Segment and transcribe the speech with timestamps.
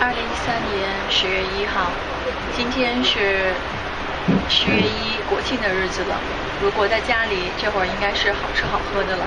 [0.00, 1.90] 二零一三年十月一号，
[2.56, 3.54] 今天是
[4.48, 6.18] 十月一国庆的日子了。
[6.60, 9.24] 如果在家里，这会儿应该是好吃好喝的了。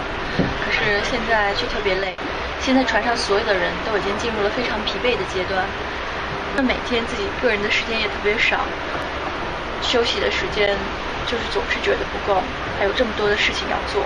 [0.63, 2.15] 可是现在却特别累。
[2.59, 5.63] 现在船上所有的人都已经进入了非常疲惫的阶段。
[6.55, 8.59] 那每天自己个人的时间也特别少，
[9.81, 10.75] 休息的时间
[11.25, 12.41] 就是总是觉得不够，
[12.77, 14.03] 还有这么多的事情要做，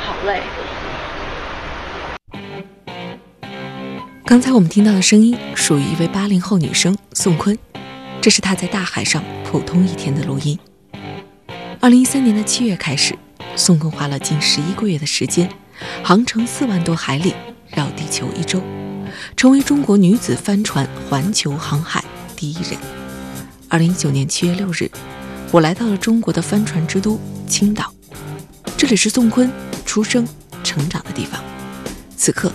[0.00, 0.42] 好累。
[4.28, 7.58] 刚才我们听到的声音属于一位八零后女生宋坤，
[8.20, 10.58] 这是她在大海上普通一天的录音。
[11.80, 13.16] 二零一三年的七月开始，
[13.56, 15.48] 宋坤花了近十一个月的时间，
[16.02, 17.32] 航程四万多海里，
[17.68, 18.62] 绕地球一周，
[19.34, 22.04] 成为中国女子帆船环球航海
[22.36, 22.78] 第一人。
[23.70, 24.90] 二零一九年七月六日，
[25.50, 27.90] 我来到了中国的帆船之都青岛，
[28.76, 29.50] 这里是宋坤
[29.86, 30.28] 出生、
[30.62, 31.42] 成长的地方。
[32.14, 32.52] 此刻。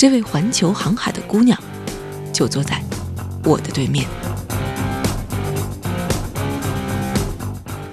[0.00, 1.62] 这位环球航海的姑娘，
[2.32, 2.82] 就坐在
[3.44, 4.08] 我的对面。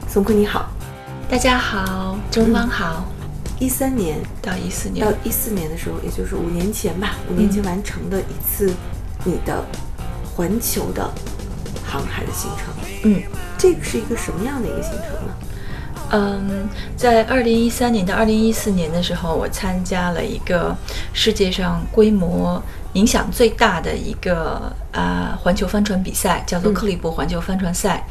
[0.08, 0.70] 宋坤你好，
[1.30, 3.04] 大家好，中方好。
[3.60, 8.74] 一三年到一四年，到一四年的时候，也就是五年前吧，五年前完成的一次
[9.26, 9.62] 你的
[10.34, 11.14] 环球的
[11.86, 12.74] 航海的行程。
[13.04, 13.22] 嗯，
[13.58, 15.36] 这个是一个什么样的一个行程呢？
[16.10, 20.74] 嗯，在二零一三年到二零一四年的时候，我参加了一个
[21.12, 28.06] 世界上规模影响最大的一个啊环球帆船比赛，叫做克利伯环球帆船赛。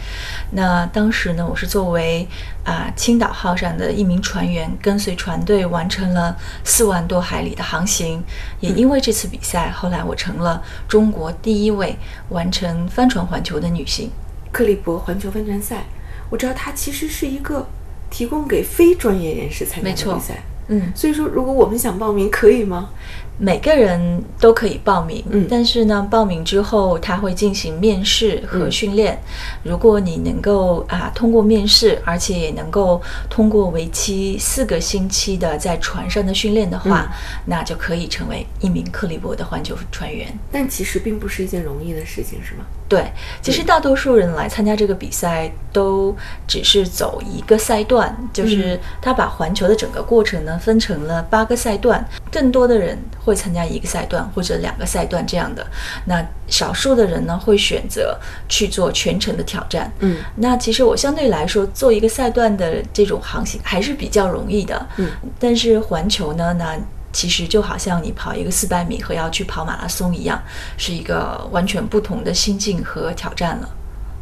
[0.50, 2.28] 那当时呢，我是作为
[2.64, 8.22] 啊青岛号上的一名船员，跟随船队完成了四万多海里的航行。
[8.60, 11.96] 也因为这次比赛，后来我成了中国第一位
[12.28, 14.10] 完成帆船环球的女性。
[14.52, 15.84] 克利伯环球帆船赛，
[16.28, 17.66] 我知道它其实是一个。
[18.10, 22.90] 提供给非专业人士参加的比赛，嗯，所以说如果我们想报名，可以吗？
[23.38, 29.18] 每个人都可以报名，嗯，但是呢，报名之后他会进行面试和训练。
[29.62, 37.12] 如果你能够啊通过面试，而且也能够通过为期四个星期的在船上的训练的话，
[37.44, 40.26] 那就可以成为一名克利伯的环球船员。
[40.50, 42.64] 但其实并不是一件容易的事情，是吗？
[42.88, 43.04] 对，
[43.42, 52.02] 其实大多数人来参加这个比赛都只是走一个赛段，就是他把环球的整个过程呢分成了八个赛段，
[52.32, 52.96] 更多的人。
[53.26, 55.66] 会参加一个赛段或者两个赛段这样的，
[56.04, 58.16] 那少数的人呢会选择
[58.48, 59.92] 去做全程的挑战。
[59.98, 64.86] 嗯，那其实我相对来说做一个赛段的这种航行还是比较容易的。
[64.98, 65.10] 嗯，
[65.40, 66.78] 但是环球呢，那
[67.12, 70.40] 其实就好像你跑一个四百米和要去跑马拉松一样，
[70.78, 73.68] 是一个完全不同的心境和挑战了。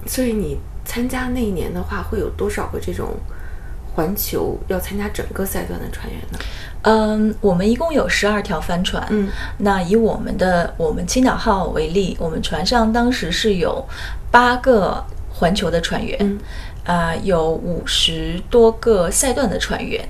[0.06, 3.14] 所以你参加那一年的话，会有多少个这种？
[3.96, 6.38] 环球要参加整个赛段的船员呢？
[6.84, 9.04] 嗯，我们一共有十二条帆船。
[9.10, 9.28] 嗯，
[9.58, 13.84] 那以我们的我们青岛号为例，我们船上当时是有
[14.30, 16.38] 八个环球的船员，
[16.84, 20.06] 啊，有五十多个赛段的船员。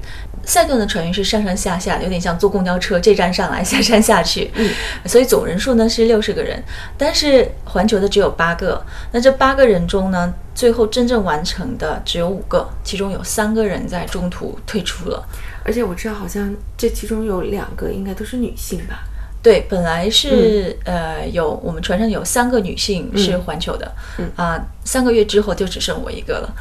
[0.46, 4.50] 赛段的船员是上上下下，有点像坐公交车，这站上来，下站下去。
[4.56, 4.70] 嗯，
[5.06, 6.62] 所以总人数呢是六十个人，
[6.98, 8.84] 但是环球的只有八个。
[9.12, 15.26] 那这八个人中呢，最后真正完成的只有五个，其中有三个人在中途退出了。
[15.64, 19.02] 而且我知道，好像这其中有两个应该都是女性吧？
[19.42, 23.92] 对，本来是呃有我们船上有三个女性是环球的，
[24.36, 26.54] 啊，三个月之后就只剩我一个了。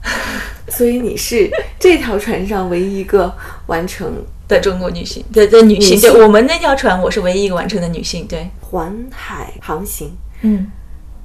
[0.70, 1.50] 所以你是
[1.80, 3.34] 这条船上唯一一个
[3.66, 6.00] 完成的中国女性，对对女性。
[6.00, 8.24] 对，我们那条船我是唯一一个完成的女性。
[8.28, 10.16] 对，环海航行。
[10.42, 10.70] 嗯，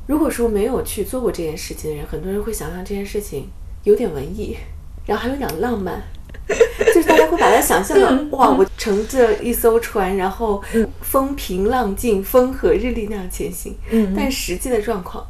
[0.05, 3.47] 如果说没有去做过这件事情的人，很多人会想象这件事情
[3.83, 4.57] 有点文艺，
[5.05, 6.01] 然后还有点浪漫，
[6.93, 10.61] 就是大家会把它想象的哇，我乘着一艘船，然后
[11.01, 13.75] 风平浪静、风和日丽那样前行。
[13.89, 15.25] 嗯，但实际的状况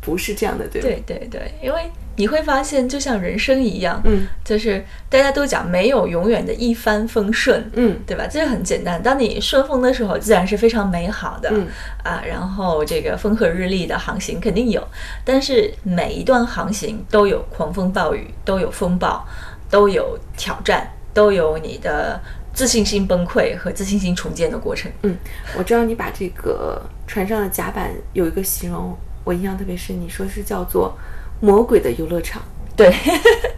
[0.00, 0.88] 不是这样的，对吧？
[1.06, 1.90] 对对对，因为。
[2.16, 8.26] 你会发现，就像人生一样，嗯，就是大家都讲没有永远的一帆风顺，嗯，对吧？
[8.26, 9.02] 这个很简单。
[9.02, 11.66] 当你顺风的时候，自然是非常美好的，嗯
[12.04, 14.86] 啊，然后这个风和日丽的航行肯定有，
[15.24, 19.26] 但是每一段航行都有狂风暴雨，都有风暴，
[19.70, 22.20] 都有挑战，都有你的
[22.52, 24.92] 自信心崩溃和自信心重建的过程。
[25.04, 25.16] 嗯，
[25.56, 28.94] 我知道你把这个船上的甲板有一个形容，
[29.24, 30.96] 我印象特别深，你说是叫做。
[31.42, 32.42] 魔鬼的游乐场，
[32.76, 32.94] 对，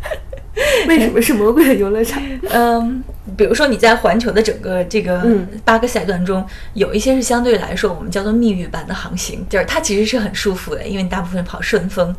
[0.86, 2.22] 为什么是魔鬼的游乐场？
[2.48, 3.02] 嗯，
[3.36, 5.20] 比如说你在环球的整个这个
[5.64, 12.14] 八个赛段中，有一些是相对来说我们叫做蜜月版的航行，就是它其实是很舒服的，因为你大部分跑顺风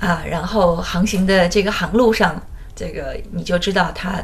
[0.00, 2.42] 啊，然后航行的这个航路上，
[2.74, 4.20] 这个你就知道它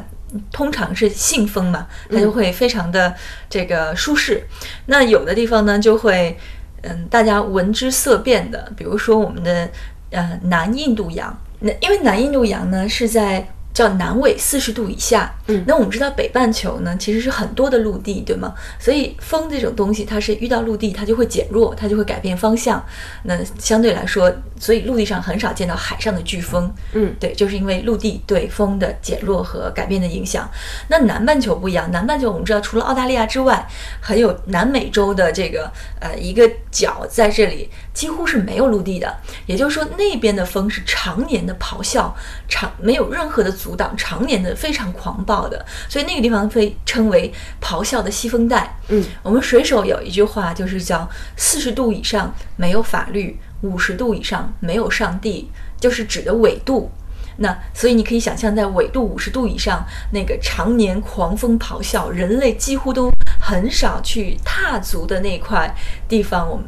[0.51, 3.15] 通常是信风嘛，它就会非常的
[3.49, 4.43] 这个舒适。
[4.87, 6.37] 那有的地方呢就会。
[6.81, 9.69] 嗯，大家闻之色变的，比如说我们的
[10.11, 13.47] 呃南印度洋，那因为南印度洋呢是在。
[13.73, 18.53] 叫南纬四十度以下，嗯，那我们知道北半球呢其实是很多的陆地，对吗？
[18.79, 22.83] 所以风这种东西，它是遇到陆地它就会减弱，它就会改变方向。
[23.23, 30.49] 那相对来说，所以陆地上很少见到海上的飓风，嗯，对，就是因为陆地对风的减弱和改变的影响。
[30.89, 33.67] 那南半球不一样，南半球我们知道除了澳大利亚之外，
[33.99, 37.69] 还有南美洲的这个呃一个角在这里。
[37.93, 39.13] 几乎是没有陆地的，
[39.45, 42.15] 也就是说那边的风是常年的咆哮，
[42.47, 47.31] 常没有任何的阻挡，常年的非常狂暴的，所以那个地方被称为
[47.61, 48.75] 咆哮的西风带。
[48.87, 56.89] 嗯，我们水手有一句话就是叫四十度以上没有法律，五十度以上没有上帝，就是指的纬度。
[57.37, 65.73] 那所以你可以想象，在纬度五十度以上，那个常年狂风咆哮，人类几乎都很少去踏足的那块
[66.09, 66.65] 地方，我们。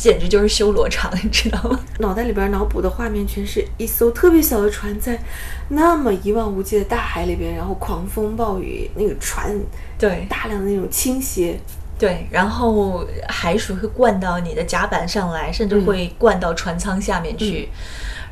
[0.00, 1.78] 简直就是修罗场，你知道吗？
[2.00, 5.22] 脑袋里边脑补的画面全是一艘特别小的船在
[5.68, 9.54] 那么一望无际的大海里边，然后狂风暴雨，那个船
[9.98, 11.60] 对大量的那种倾斜，
[11.98, 17.68] 对，然后海水会灌到你的甲板上来，甚至会灌到船舱下面去，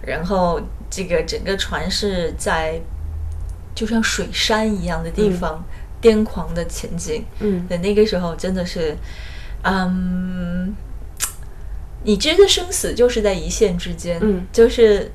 [0.01, 2.81] 然后这个整个船是在
[3.75, 5.63] 就像水山一样的地方
[6.01, 7.27] 癫狂的前进。
[7.41, 8.97] 嗯，对，那个时候真的是，
[9.65, 10.75] 嗯。
[12.05, 15.11] 你觉得生死就是在一线之间，嗯，就是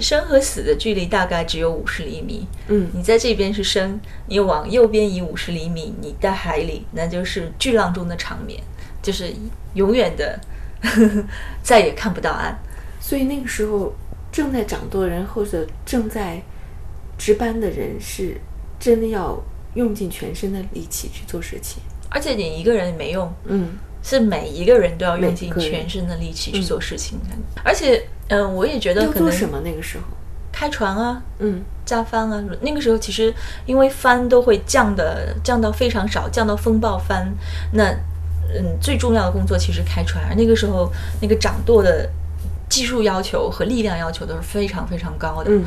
[0.00, 8.60] 生和死的距离大概只有五十厘米，嗯，你在这边是生，你往右边移五十厘米，你在海里，那就是巨浪中的长眠，
[9.02, 9.32] 就是
[9.74, 10.38] 永远的
[11.62, 12.58] 再也看不到岸。
[13.00, 13.94] 所以那个时候
[14.32, 16.42] 正在掌舵的人或者正在
[17.16, 18.40] 值班的人是
[18.80, 19.38] 真的要
[19.74, 23.68] 用尽全身的力气去做事情，而且你一个人没用，嗯。
[24.04, 27.18] 是每一个人都要用尽全身的力气去做事情，
[27.64, 29.60] 而且，嗯，我也觉得可能什么？
[29.64, 30.04] 那个时候？
[30.52, 33.34] 开船啊，嗯，加帆啊，那个时候其实
[33.66, 37.26] 因为帆都会降的降到非常少，降到风暴帆，
[37.72, 37.90] 那
[38.54, 42.08] 嗯，最重要的工作其实开船，而那个时候那个掌舵的
[42.68, 45.64] 技术要求和力量要求都是非常非常高的，嗯。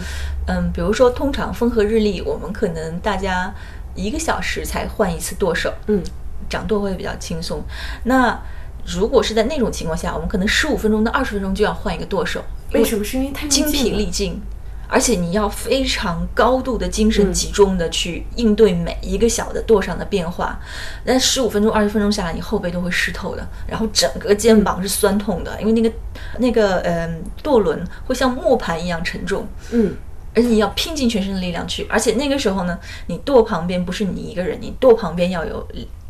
[0.47, 3.53] 嗯，比如说通常风和日丽，我们可能大家
[3.93, 6.01] 一个小时才换一次舵手，嗯。
[6.49, 7.61] 掌舵会比较轻松。
[8.03, 8.39] 那
[8.85, 12.41] 如果是在那种情况下，我们可能十五分钟到二十分钟就要换一个舵手。
[12.73, 13.03] 为什么？
[13.03, 14.41] 是因为太精疲力尽，
[14.87, 20.57] 而且你要非常高度的精神集中的去应对每一个小的舵上的变化。
[21.03, 25.91] 那十五分钟、二十分钟下来，你后背都会湿透的，然后整个肩膀是酸痛的，因为那个
[26.39, 29.45] 那个嗯舵轮会像磨盘一样沉重。
[29.71, 29.93] 嗯，
[30.33, 35.67] 而且你要拼尽全身的力量去，而且那个时候呢，你舵旁边不是你一个人，你舵旁边要有。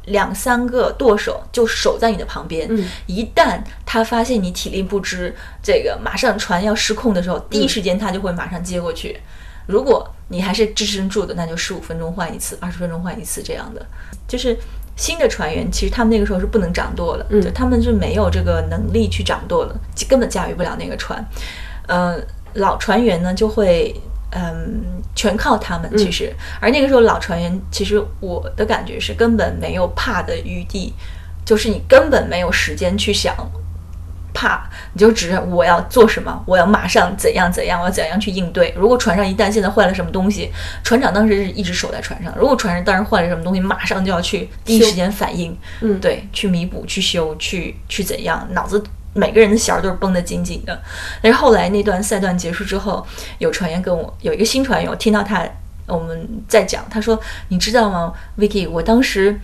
[0.08, 2.70] 两三个舵手就守在你的旁边，
[3.06, 9.20] 一旦他发现你体力不支，这个马上船要失控的时候，第一时间他就会马上接过去。
[9.66, 13.86] 如果你还是支撑住的，那就十五分钟换一次，二十分钟换一次这样的。
[14.28, 14.58] 就是
[14.96, 19.76] 新的船员，其实他们那个时候是不能掌舵的，就他们是没有这个能力去掌舵的，
[20.08, 21.24] 根本驾驭不了那个船。
[21.88, 22.18] 呃，
[22.54, 23.94] 老船员呢就会。
[24.32, 24.84] 嗯，
[25.16, 30.94] 全靠他们其实，而那个时候老船员，其实我的感觉是根本没有怕的余地，
[31.46, 33.34] 就是你根本没有时间去想
[34.34, 38.74] 怕，你就只我要做什么，我要马上怎样怎样，我要怎样去应对。
[38.78, 40.52] 如果船上一旦现在坏了什么东西，
[40.84, 48.84] 船长当时是一直守在船上，如果船上当时坏了什么东西，马上就要去第一时间反应，嗯，对，去弥补、去修、去去怎样，脑子。
[49.18, 50.80] 每个人的弦儿都是绷得紧紧的，
[51.22, 53.06] 但是后来那段赛段结束之后，
[53.40, 55.44] 有传员跟我有一个新船员，我听到他
[55.88, 57.20] 我们在讲，他说
[57.50, 58.70] ：“你知道吗，Vicky？
[58.70, 59.40] 我当时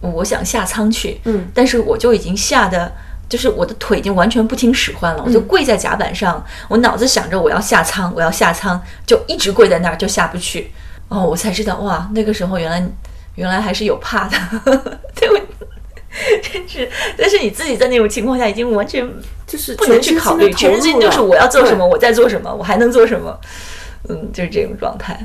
[0.00, 2.92] 我想下舱去，嗯，但是我就已经吓得，
[3.28, 10.70] 就是我的腿已经完全不听使唤了，我就跪在甲板上，我脑子想着我要下舱，我要下舱，就一直跪在那儿，就下不去。
[11.08, 12.86] 哦，我才知道，哇，那个时候原来
[13.34, 15.28] 原来还是有怕的，对。”
[16.42, 19.06] 真是，但是你自己在那种情况下，已经完全
[19.46, 23.38] 就是不能去考虑，全身心就是我要做什么，我在做什么，我还能做什么，
[24.08, 25.18] 嗯，就是这种状态。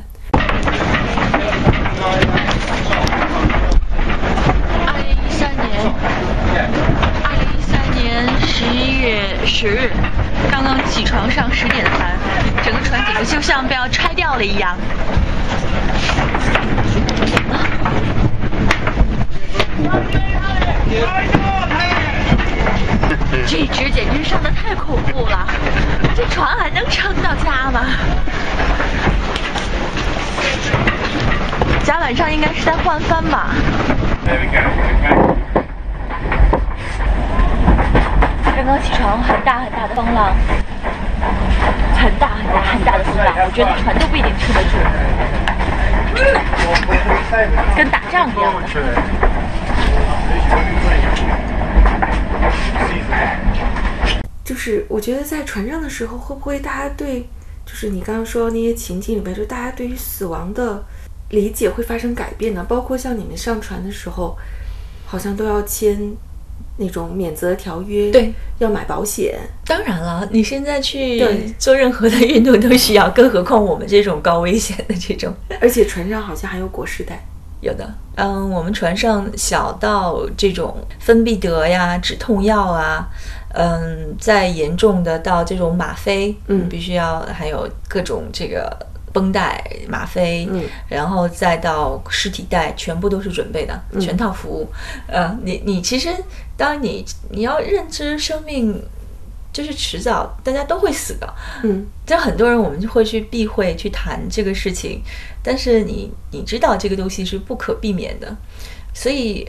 [4.86, 5.64] 二零一三年，
[7.24, 9.90] 二零一三年十一月十日，
[10.52, 12.18] 刚刚起床上十点的班，
[12.64, 14.78] 整个船简直就像被要拆掉了一样。
[23.48, 25.48] 这只简直上的太恐怖了，
[26.16, 27.82] 这船还能撑到家吗？
[31.84, 33.50] 甲板上应该是在换帆吧。
[38.56, 40.34] 刚刚起床，很大很大的风浪，
[41.98, 44.78] 很大很大很大的风浪，我觉得船都不一定撑得住，
[47.76, 48.68] 跟打仗一样的。
[54.44, 57.22] 就是我觉得在船上的时候，会不会大家对，
[57.66, 60.84] 就是你刚刚说那些情景里面，就大家对于死亡的
[61.30, 62.66] 理解会发生改变呢？
[62.68, 64.38] 包括像你们上船的时候，
[65.06, 65.98] 好像都要签
[66.78, 69.40] 那种免责条约，对，要买保险。
[69.66, 75.34] 当然了，你现在去对做任何的运动都需要，更何况我们这种高危险的这种。
[75.62, 77.24] 而且船上好像还有裹尸袋。
[77.64, 83.08] 有的，嗯，我们船上小到这种芬必得呀、止痛药啊，
[83.56, 88.78] 嗯，再严重的到这种吗啡，嗯必须要还有各种这个
[89.12, 94.68] 绷带、吗啡，嗯然后再到尸体袋，全部都是准备的，全套服务。
[95.08, 96.10] 呃，你你其实
[96.58, 98.80] 当你你要认知生命。
[99.54, 101.34] 就是迟早大家都会死的，
[101.64, 101.86] 嗯。
[102.06, 105.02] 就很多人我们就会去避讳去谈这个事情，
[105.42, 108.36] 但是你你知道这个东西是不可避免的，
[108.94, 109.48] 所以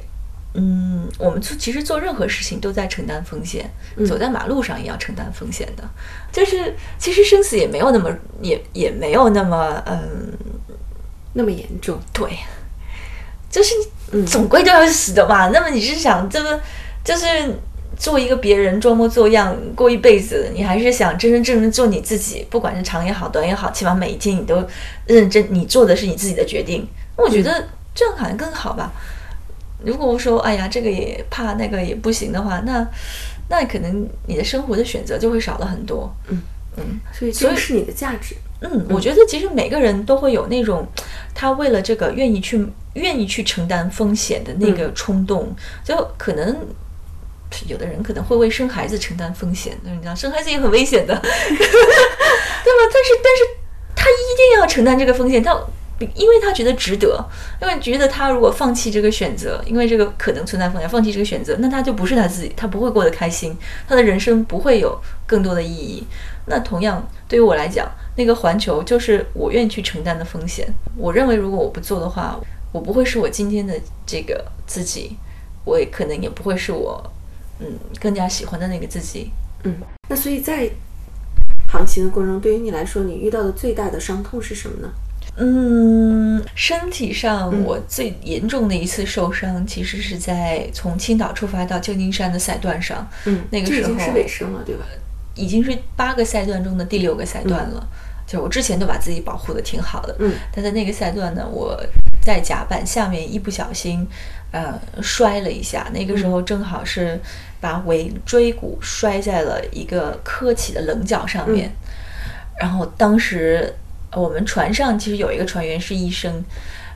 [0.55, 3.69] 嗯，我们做其实做任何事情都在承担风险，
[4.07, 5.83] 走在马路上也要承担风险的，
[6.31, 8.09] 就是其实生死也没有那么
[8.41, 10.33] 也也没有那么嗯
[11.33, 12.39] 那么严重，对，
[13.51, 13.75] 就是
[14.13, 15.49] 你总归都要死的嘛。
[15.49, 16.61] 那么你是想这个
[17.03, 17.27] 就是
[17.99, 24.65] 做一个别人装模作样过一辈子，你还是想真真正正做你自己，不管是长也好，短也好，起码每一天你都
[25.07, 26.87] 认真，你做的是你自己的决定。
[27.17, 28.93] 我觉得这样好像更好吧。
[29.85, 32.87] 如果说哎呀这个也怕那个也不行的话，那
[33.49, 36.11] 那可能你的生活的选择就会少了很多。
[36.29, 36.41] 嗯
[36.77, 37.01] 嗯。
[37.13, 38.35] 所以所以这是你的价值。
[38.61, 40.87] 嗯，我觉得其实每个人都会有那种，
[41.35, 46.57] 他为了这个愿意去愿意去承担风险的那个冲动，就可能
[47.67, 51.31] 有的人可能会为生孩子承担风险，那你知道生孩子也很危险的， 对吧？
[52.65, 53.45] 但是但是
[53.95, 55.57] 他一定要承担这个风险，他
[56.15, 57.25] 因为他觉得值得，
[57.63, 63.57] 因为觉得他如果放弃这个选择，因为这个可能存在风险，放弃这个选择，那他就不是他自己，他不会过得开心，
[63.89, 66.05] 他的人生不会有更多的意义。
[66.47, 70.67] 那同样对于我来讲，那个环球就是我愿意去承担的风险。
[70.97, 72.39] 我认为如果我不做的话，
[72.73, 73.73] 我不会是我今天的
[74.05, 75.17] 这个自己，
[75.65, 77.03] 我也可能也不会是我
[77.61, 77.67] 嗯
[78.01, 79.31] 更加喜欢的那个自己。
[79.65, 79.75] 嗯，
[80.09, 80.69] 那所以在
[81.69, 84.93] 航行的过程中，对于你来说，你遇到的最大的伤痛是什么呢？
[85.37, 93.09] 嗯，身体上嗯我最严重的一次受伤，其实是在从青岛出发到旧金山的赛段上。
[93.25, 94.85] 嗯，那个时候已经是尾声了，对吧？
[95.35, 97.89] 已经是八个赛段中的第六个赛段了。
[98.27, 101.79] 就我之前都把自己保护的挺好的，嗯，但在那个赛段呢，我
[102.25, 104.07] 在甲板下面一不小心，
[104.51, 105.91] 呃，摔了一下。
[105.93, 107.21] 那个时候正好是
[107.61, 111.71] 把尾椎骨摔在了一个磕起的棱角上面，
[112.59, 113.75] 然后当时
[114.13, 116.43] 我们船上其实有一个船员是医生，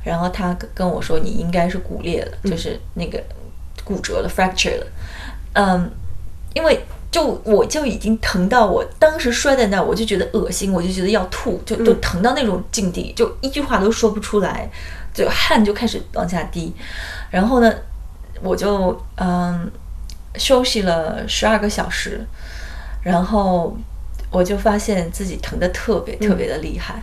[0.02, 3.22] 然后他跟跟我说你应该是骨裂了，就是那个
[3.84, 4.86] 骨折了，fracture 了，
[5.52, 5.90] 嗯，
[6.54, 6.80] 因为
[7.10, 14.70] 就我就已经疼到我当时摔在那儿，我就觉得恶心，我就觉得要吐，就都疼到那种境地，就一句话都说不出来，
[15.18, 16.72] 就汗就开始往下滴，
[17.28, 17.74] 然后呢，
[18.40, 19.68] 我就嗯
[20.36, 22.24] 休息了十二个小时，
[23.02, 23.76] 然后
[24.30, 27.02] 我就发现自己疼的特别特别的厉害，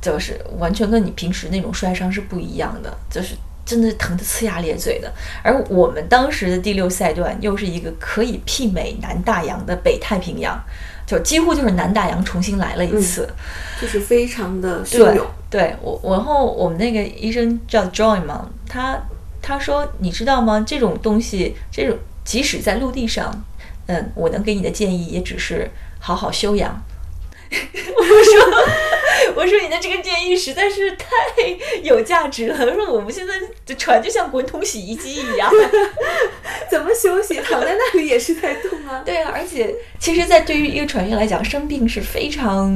[0.00, 5.12] 就是完全跟你平时那种摔伤是不一样的，就是真的疼得呲牙咧嘴的。
[5.44, 10.60] 而我们当时的第六赛段又是一个可以媲美南大洋的北太平洋，
[11.08, 13.26] 就几乎就是南大洋重新来了一次。
[13.80, 15.26] 就是非常的汹对涌。
[15.48, 19.00] 对，我然后我们那个医生叫 Joy 嘛，他
[19.40, 20.62] 他说你知道吗？
[20.66, 23.32] 这种东西，这种即使在陆地上，
[23.86, 26.82] 嗯，我能给你的建议也只是好好休养。
[27.50, 28.58] 我说，
[29.34, 31.06] 我说你的这个建议实在是太
[31.82, 32.56] 有价值了。
[32.66, 33.34] 我说我们现在
[33.66, 35.50] 的船就像滚筒洗衣机一样。
[36.70, 37.40] 怎么休息？
[37.40, 39.02] 躺在那里也是在动啊。
[39.04, 42.68] 对啊，而且其实，在对于一个船员来讲，生病是非常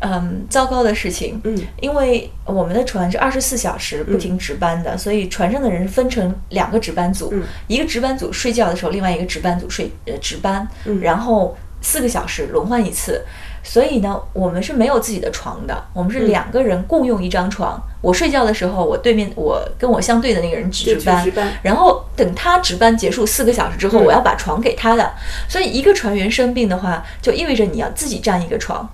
[0.00, 1.40] 嗯糟糕的事情。
[1.44, 13.24] 嗯，因为我们的船是二十四小时不停值班的，所以船上的人分成两个值班组，嗯一个值班组睡觉的时候，另外一个值班组睡呃值班，嗯然后四个小时轮换一次。
[13.66, 17.82] 所以呢，我们是没有自己的床的，我们是嗯两个人共用一张床。
[18.02, 25.10] 我睡觉的时候，我对面我跟我相对的那个人值班，值班然后等他值班结束四个小时之后，嗯我要把床给他的。
[25.48, 28.86] 所以一个船员生病的话，就意味着你要自己占一个床，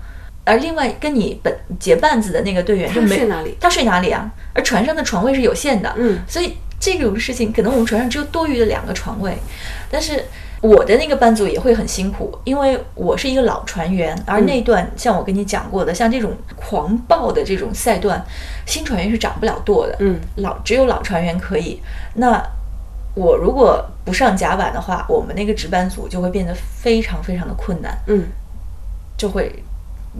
[0.44, 3.56] 而另外跟你本结伴子的那个队员就没他睡哪里？
[3.58, 4.30] 他睡哪里啊？
[4.54, 9.36] 而船上的床位是有限的，嗯所以这种事情可能我们船上只有多余的两个床位，
[9.90, 10.24] 但是
[10.60, 18.22] 我的那个班组也会很辛苦，因为我是一个老船员，而那段像我跟你讲过的，像这种狂暴的这种赛段，
[18.66, 19.96] 新船员是长不了舵的。
[20.00, 21.80] 嗯，老只有老船员可以。
[22.14, 22.42] 那
[23.14, 28.26] 我如果不上甲板的话，我们那个值班组就会变得非常非常的困难，嗯，
[29.16, 29.64] 就会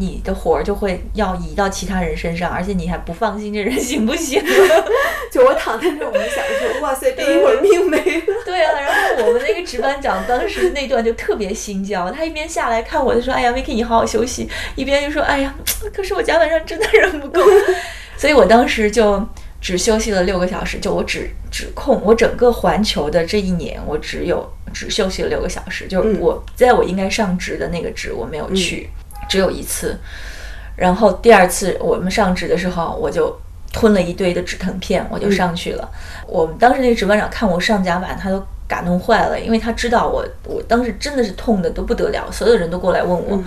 [0.01, 4.43] 你的活儿就会要移到其他人身上，而且你还不放心这人行不行。
[5.31, 8.35] 就我躺在那儿，我们想说，哇塞，这一会儿命没了。
[8.45, 15.55] 对啊，然后我们那个值班长当时那段就特别心焦，他一边下来看我就说：“哎呀，Vicky，你好好休息。”一边就说：“哎呀，
[15.95, 17.43] 可是我甲板上真的人不够。
[18.17, 19.25] ”所以我当时就
[19.61, 28.91] 只休息了六个小时，就我只只控我整个环球的这一年，我只有只休息了六个小时，就是我在我应该上值的那个值我没有去，
[29.31, 29.97] 只有一次。
[30.77, 33.35] 然后第二次我们上纸的时候，我就
[33.73, 35.89] 吞了一堆的止疼片，我就上去了。
[36.27, 43.41] 我们当时那个值班长看我上甲板，他都感动坏了，因为他知道我，我当时真的是痛的都不得了，所有人都过来问我。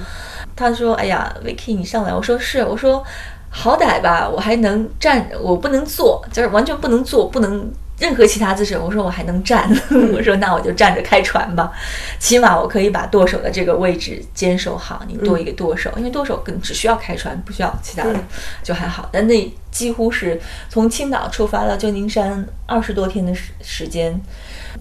[0.56, 3.04] 他说：“哎呀，Vicky，你上来。”我说：“是。”我说
[3.50, 9.70] ：“好歹吧，我还能站，我不能坐，就是完全不能坐，不能。”任何其他姿势，我说我还能站，
[10.14, 11.72] 我说那我就站着开船吧，
[12.20, 15.04] 起码我可以把舵手的这个位置坚守好。
[15.08, 18.16] 你多一个舵手，因为舵手更只需要开船，不需要其他的，
[18.64, 19.08] 就还好。
[19.12, 24.20] 但那几乎是从青岛出发到旧金山二十多天的时时间，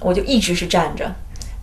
[0.01, 1.15] 我就一直是站着，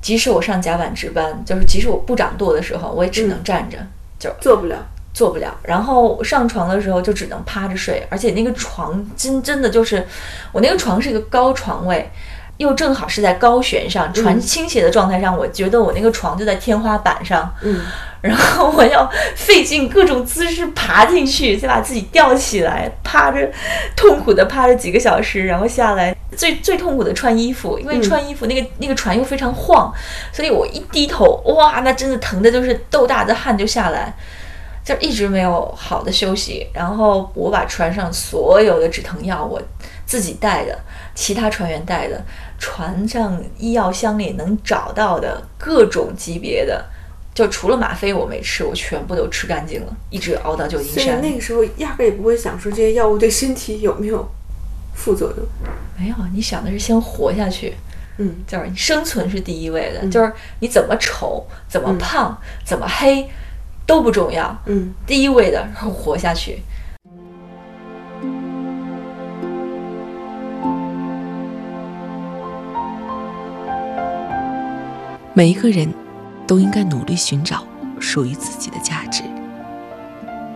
[0.01, 3.77] 即使我上甲板值班，就是即使我不掌舵的时候，我也只能站着，
[4.19, 4.77] 就做不了。
[5.19, 10.07] 做不了，然后上床的时候就只能趴着睡，而且那个床真真的就是，
[10.53, 12.09] 我那个床是一个高床位，
[12.55, 17.81] 又正好是在高悬上，船倾斜的状态上，我觉得我那个床就在天花板上，嗯，
[18.21, 23.51] 然后我要费尽各种姿势爬进去，再把自己吊起来，趴着，
[23.97, 29.93] 痛苦的趴着几个小时，然后下来，最最痛苦的穿衣服，因为穿衣服那个那个船又非常晃，
[30.31, 34.15] 所以我一低头，哇，那真的疼的就是豆大的汗就下来。
[34.83, 39.61] 就一直没有好的休息，然后我把船上所有的止疼药我
[40.05, 40.79] 自己带的，
[41.13, 42.19] 其他船员带的，
[42.57, 46.83] 船上医药箱里能找到的各种级别的，
[47.35, 51.03] 就除了吗啡我没吃，我全部都吃干净了，一直熬到旧金山。
[51.03, 54.27] 所以那个时候压根也不会想说这些药物对身体有没有
[54.95, 55.45] 副作用。
[55.95, 57.75] 没有，你想的是先活下去，
[58.17, 63.29] 嗯，就是你生存是第一位的，就是你怎么丑，怎么胖，怎么黑。
[63.89, 66.61] 都不重要，嗯，第一位的活下去。
[75.33, 75.91] 每一个人
[76.45, 77.63] 都应该努力寻找
[77.99, 79.23] 属于自己的价值，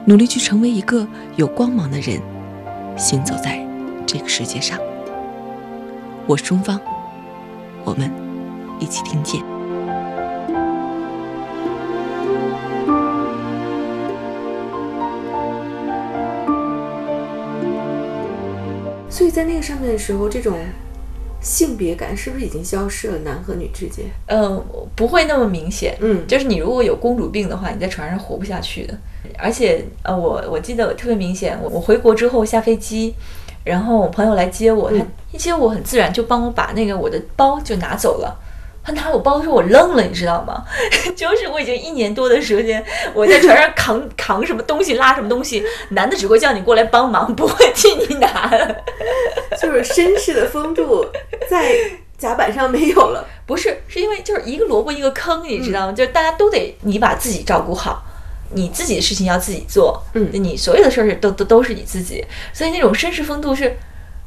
[0.06, 2.22] 努力去成为一个有光芒的人，
[2.96, 3.65] 行走在
[4.06, 4.78] 这个世界上。
[6.28, 6.80] 我是钟芳，
[7.84, 8.12] 我们
[8.80, 9.53] 一起听见。
[19.54, 20.58] 那个上面的时候，这种
[21.39, 23.20] 性别感是不是已经消失了？
[23.20, 24.06] 男和女之间？
[24.26, 24.63] 嗯，
[24.96, 25.96] 不会那么明显。
[26.00, 28.98] 嗯，就是你如果有公主病的话，你在船上活不下去的。
[29.38, 33.13] 而且，呃，我我记得我特别明显，我我回国之后下飞机，
[33.63, 38.36] 然后我朋友来接我，他一接我很自然就帮我把那个我的包就拿走了。
[38.84, 40.63] 他拿我包的时候，我愣了，你知道吗？
[41.15, 48.52] 就是我已经一年多的时间，我在船上扛扛什么东西，拉什么东西， 男的只会叫你过来帮忙，不会替你拿。
[49.62, 51.06] 就是绅士的风度
[51.50, 51.74] 在
[52.17, 53.26] 甲板上没有了。
[53.46, 55.93] 不是，是因为就是一个萝卜一个坑，你知道吗？
[55.93, 58.04] 就是大家都得你把自己照顾好，
[58.52, 63.78] 你自己的事情要自己做，嗯，你所有的事儿都都都是你自己，所以那种绅士风度是，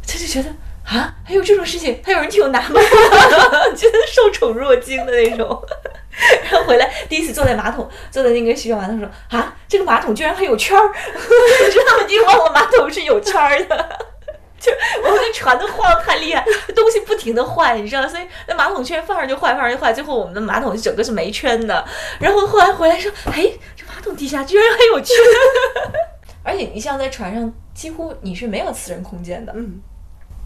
[0.07, 0.49] 他就觉得。
[0.87, 2.81] 啊，还有这种事情，还有人替我拿吗？
[3.77, 5.63] 觉得受宠若惊的那种。
[6.51, 12.05] 然后回来第一次坐在马桶，坐在那个洗手马桶说：“啊，这个马桶居然还有圈儿！” 你知道吗？
[12.09, 13.99] 因为我马桶是有圈儿的，
[14.59, 14.73] 就
[15.03, 16.43] 我们那船都晃太厉害，
[16.75, 21.85] 东西不停的坏，你知道，所以那马桶圈放上就坏，放上就坏，最后我们的马桶就整个是没圈的。
[22.19, 25.15] 然后后来回来说：“哎，这马桶底下居然还有圈！”
[26.43, 29.53] 而且你像在船上，几乎你是没有私人空间的。
[29.55, 29.83] 嗯。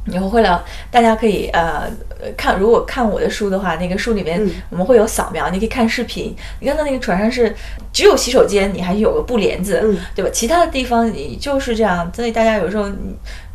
[0.06, 1.90] 以后会了，大家可以呃
[2.36, 6.34] 看，如果看我的书的话，那个书里面我们会有扫描，你可以看视频。
[6.58, 7.54] 你看到那个船上是
[7.92, 10.30] 只有洗手间，你还有个布帘子，对吧？
[10.32, 12.10] 其他的地方你就是这样。
[12.14, 12.88] 所以大家有时候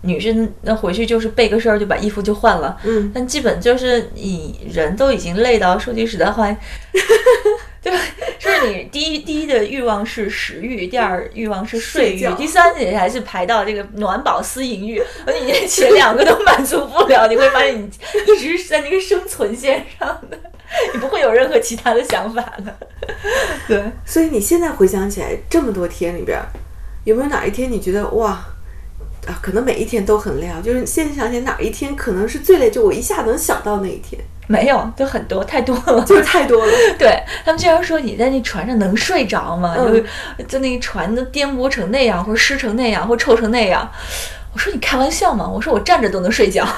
[0.01, 6.55] 女生那回去就是背个身儿就把衣服就换了，嗯，但基本就是你人都已经累到说句实在话。
[7.86, 7.93] 对，
[8.39, 17.88] 就是你第一第一的欲望是食欲，第二欲望是睡欲，第三你还是排到这个暖饱思淫欲，而你前两个都满足不了，你会发现你
[18.34, 20.38] 一直是在那个生存线上的。
[20.91, 22.76] 你不会有任何其他的想法了。
[23.67, 26.41] 对，所以你现在回想起来，这么多天里边，
[27.04, 28.43] 有没有哪一天你觉得哇
[29.28, 30.62] 啊，可能每一天都很累啊？
[30.64, 36.72] 就是现在想起来哪一天可能是最累，就我一下能想到那一天，没有，就很多，太多了，就是太多了。
[37.00, 39.76] 对他们经常说你在那船上能睡着吗？
[39.78, 40.04] 嗯
[40.38, 43.90] 就就那个船都颠簸成那样，或者湿成那样，或臭成那样。
[44.54, 45.50] 我说你开玩笑吗？
[45.50, 46.66] 我说我站着都能睡觉。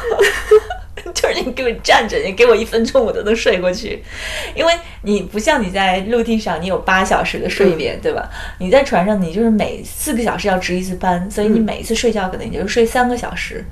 [1.14, 4.04] 就是你给我站着，你给我一分钟，我都能睡过去，
[4.56, 8.30] 因为你不像你在陆地上，你有八小时的睡眠，对吧？
[8.60, 13.64] 你在船上，你就是每四个小时要值一次班，所以你每一次睡觉可能也就睡三个小时。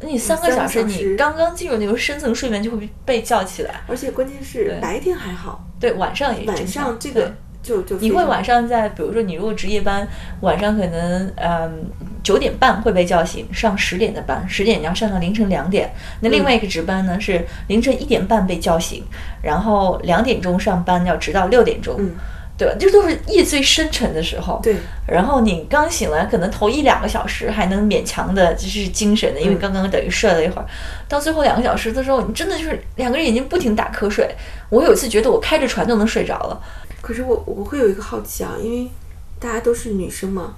[0.00, 3.82] 那你三个小时，你刚刚进入那个深层睡眠，就会被叫起来。
[3.86, 4.80] 而且关键是对。
[4.80, 7.22] 白天还好，对，晚上也晚上这对。
[7.22, 10.08] 个就就你会晚上在，比如说你如果值夜班，
[10.40, 11.90] 晚上可能嗯
[12.22, 15.92] 九点半会被叫醒，上十点的班，十点你要上到凌晨两点。
[16.20, 19.04] 那另外一个值班呢、是凌晨一点半被叫醒，
[19.42, 22.14] 然后两点钟上班，要直到六点钟，嗯
[22.58, 22.74] 对吧？
[22.78, 24.60] 这都是夜最深沉的时候。
[24.62, 24.76] 对
[25.08, 30.66] 然后你刚醒来，可能头一两个小时还能勉强的，就是精神的，因为嗯刚刚等于睡了一会儿。
[31.08, 34.28] 到最后两个小时的时候，你真的就是两个人眼睛不停打瞌睡。
[34.68, 36.62] 我有一次觉得我开着船都能睡着了。
[37.00, 38.90] 可是我我会有一个好奇啊，因为
[39.38, 40.54] 大家都是女生嘛，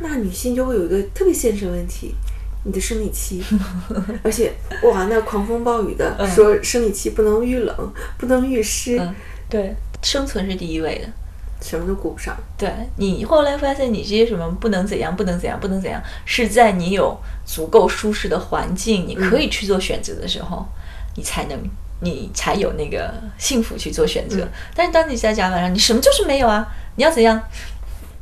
[0.00, 2.14] 那女性就会有一个特别现实的问题，
[2.64, 3.42] 你的生理期，
[4.24, 9.14] 而且哇，那狂风暴雨的、说生理期不能遇冷，不能遇湿，嗯，
[9.48, 11.08] 对，生存是第一位的。
[11.62, 12.34] 什么都顾不上。
[12.56, 20.66] 对你后来发现，你这些什么不能怎样，不能怎样，不能怎样，是在你有足够舒适的环境，你可以去做选择的时候，
[21.16, 21.58] 你才能，
[22.00, 24.48] 你才有那个幸福去做选择。
[24.74, 26.66] 但是当你在甲板上，你什么就是没有啊！
[26.96, 27.38] 你要怎样？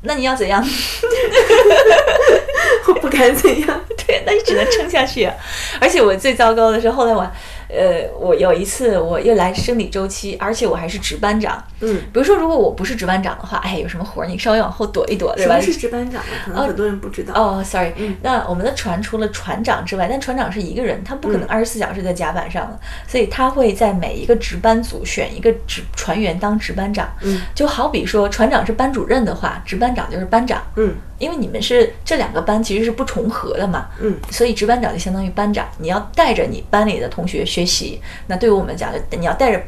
[0.02, 0.64] 那你要怎样？
[2.88, 5.34] 我不敢怎样， 对，那你只能撑下去啊。
[5.80, 7.28] 而且我最糟糕的是，后来我，
[7.68, 11.62] 呃，我有一次我又来生理周期，而且我还是值班长。
[11.80, 15.60] 嗯，比如说，如果我不是值班长的话，哎，有什么活儿你稍微往后躲一躲，对吧？
[15.60, 16.26] 什么是值班长啊？
[16.44, 17.34] 可能很多人不知道。
[17.34, 27.08] 哦，sorry，、嗯那我们的船除了船长之外，但船长是一个人，他不可能嗯二十四小时在甲板上的，所以他会在每一个值班组选一个值船员当值班长。
[27.22, 30.62] 嗯，就好比说船长是班主任的话，值班长就是班长。
[30.76, 38.00] 嗯因为你们是这两个班其实是不重合的嘛，嗯所以值班长就相当于班长，你要带着你班里的同学学习。
[38.28, 39.60] 那对于我们讲，的你要带着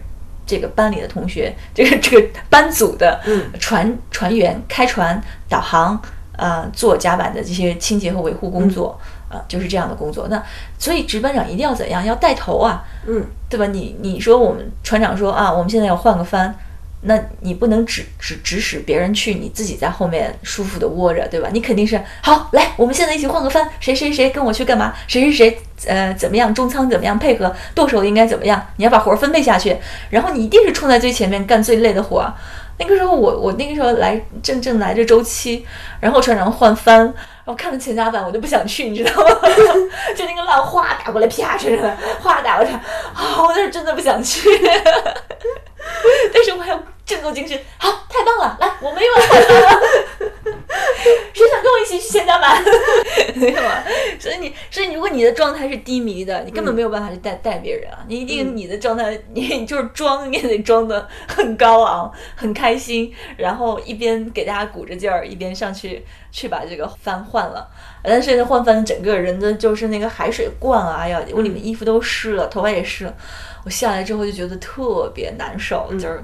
[0.46, 6.00] 这个班里的同学，这个这个班组的嗯船船员开船、导航，
[6.36, 10.28] 呃，做甲板的这些清洁和维护工作，呃，就是这样的工作。
[10.28, 10.42] 那
[10.78, 12.04] 所以值班长一定要怎样？
[12.04, 13.66] 要带头啊，嗯对吧？
[13.66, 16.56] 你你说我们船长说啊，我们现在要换个帆，
[17.02, 21.48] 那你不能指指指使别人去，你自己在后面舒服的窝着，对吧？
[21.50, 24.92] 你肯定是好，来，我们现在一起换个番，谁谁谁跟我去干嘛？
[25.06, 26.54] 谁谁谁呃怎么样？
[26.54, 27.54] 中仓怎么样配合？
[27.74, 28.66] 剁手应该怎么样？
[28.76, 29.74] 你要把活儿分配下去，
[30.10, 32.32] 然后你一定是冲在最前面干最累的活儿。
[32.78, 35.66] 那个时候我我那个时候来正正来这周期，
[36.00, 39.30] 然后船长换番，然后看着前甲板，我就不想去，你知道吗？
[40.16, 44.48] 就那个浪哗打过来，啪身上来，哗打过来，啊，我那是真的不想去。
[46.32, 49.80] 但是我还要振作精神，好，太棒了，来，我们又要换帆了。
[51.34, 52.62] 谁想跟我一起去前甲板？
[53.34, 53.82] 没有啊，
[54.20, 57.98] 所以你，所以如果你的状态是低迷的，你根本没有办法去带带别人啊。
[58.06, 67.68] 你一定你的状态，你就是装，你也得装的很高昂、很开心，然后一边给大家鼓着劲儿，一边上去去把这个帆换了。
[68.04, 73.12] 但是换帆整个人的就是那个海水灌啊，哎呀，我里面衣服都湿了，头发也湿了。
[73.64, 76.22] 我下来之后就觉得特别难受，就是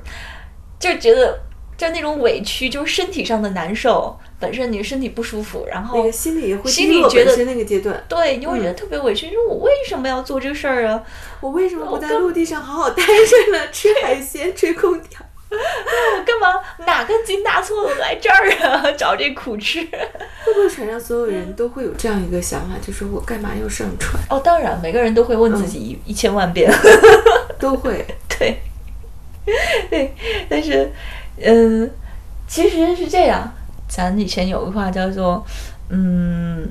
[0.78, 1.38] 就觉得。
[1.78, 11.02] 就那种委屈，就是身体上的难受，本身你身体不舒服，然后心里也会心里觉得那个阶段，对，你会觉得嗯特别委屈，说我为什么要做这个事儿啊？
[11.38, 13.70] 我为什么不在陆地上好好待着呢？
[13.70, 15.20] 吃海鲜，吹空调。
[15.50, 15.56] 我
[16.24, 18.90] 干嘛哪根筋搭错了来这儿啊？
[18.96, 19.80] 找这苦吃？
[19.82, 24.18] 会不会船上所有人都会有这样一个想法，就是我干嘛要上船？
[24.30, 26.72] 哦，当然，每个人都会问自己一、一千万遍，
[27.60, 28.02] 都会。
[29.88, 30.12] 对，
[30.48, 30.90] 但是，
[31.40, 31.90] 嗯，
[32.46, 33.52] 其实是这样，
[33.88, 35.44] 咱以前有个话叫做，
[35.90, 36.68] 嗯，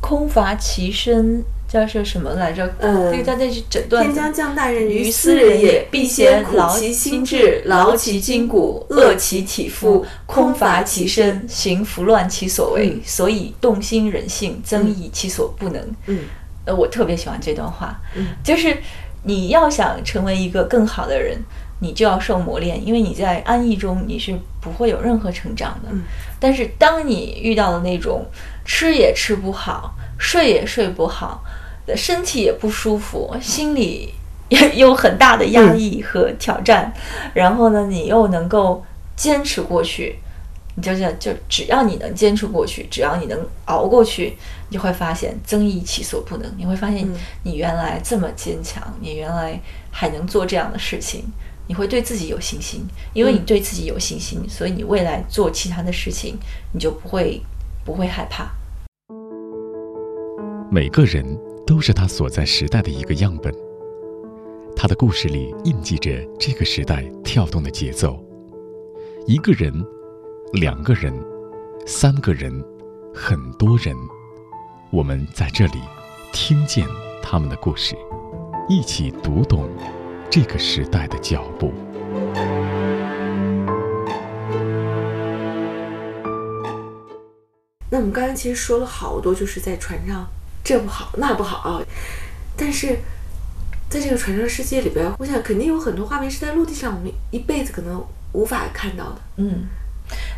[0.00, 2.70] 空乏其身，叫是什么来着？
[2.78, 15.82] 嗯这个叫这是诊断天将降大任于于斯人也必必先劳其心心志志，，劳劳其其筋骨，，饿饿其体体肤肤，，空乏其身，行拂乱其所为，嗯所以动心忍性，增益其所不能。
[16.06, 16.20] 嗯
[16.66, 18.76] 呃，我特别喜欢这段话，嗯就是
[19.22, 21.38] 你要想成为一个更好的人，
[21.80, 25.88] 你就要受磨练，因为你在安逸中你是不会有任何成长的。
[25.90, 26.02] 嗯
[26.40, 28.24] 但是当你遇到了那种
[28.64, 31.42] 吃也吃不好、睡也睡不好、
[31.84, 34.14] 的身体也不舒服、心里
[34.74, 36.92] 有很大的压抑和挑战，
[37.34, 38.84] 然后呢，你又能够
[39.16, 40.20] 坚持过去，
[40.76, 44.36] 你就是就只要你能坚持过去，只要你能熬过去，
[44.68, 46.48] 你就会发现增益其所不能。
[46.56, 47.04] 你会发现
[47.42, 49.60] 你原来这么坚强，你原来
[49.90, 51.24] 还能做这样的事情，
[51.68, 52.80] 你会对自己有信心，
[53.12, 56.38] 因为你对自己有信心，所以你未来做其他的事情，
[56.72, 57.42] 你就不会
[57.84, 58.50] 不会害怕。
[60.70, 61.24] 每个人
[61.66, 63.54] 都是他所在时代的一个样本。
[64.74, 68.18] 他的故事里印记着这个时代跳动的节奏。
[69.26, 69.72] 一个人，
[70.54, 71.12] 两个人，
[71.84, 72.64] 三个人，
[73.14, 73.94] 很多人，
[74.90, 75.80] 我们在这里
[76.32, 76.86] 听见
[77.22, 77.94] 他们的故事，
[78.68, 79.68] 一起读懂
[80.30, 81.72] 这个时代的脚步。
[87.90, 90.26] 那我们刚才其实说了好多，就是在船上
[90.62, 91.82] 这不好那不好，
[92.56, 92.98] 但是。
[93.90, 99.16] 在这个船上世界里边，我想肯定有很多画面是在陆地上我们一辈子可能无法看到的。
[99.36, 99.64] 嗯，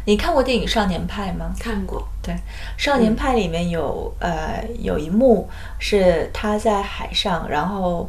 [0.07, 1.53] 你看过电影《少年派》吗？
[1.59, 2.07] 看过。
[2.23, 2.33] 对，
[2.79, 5.51] 《少年派》里面有呃有一幕
[5.81, 8.09] 是他在海上，然后。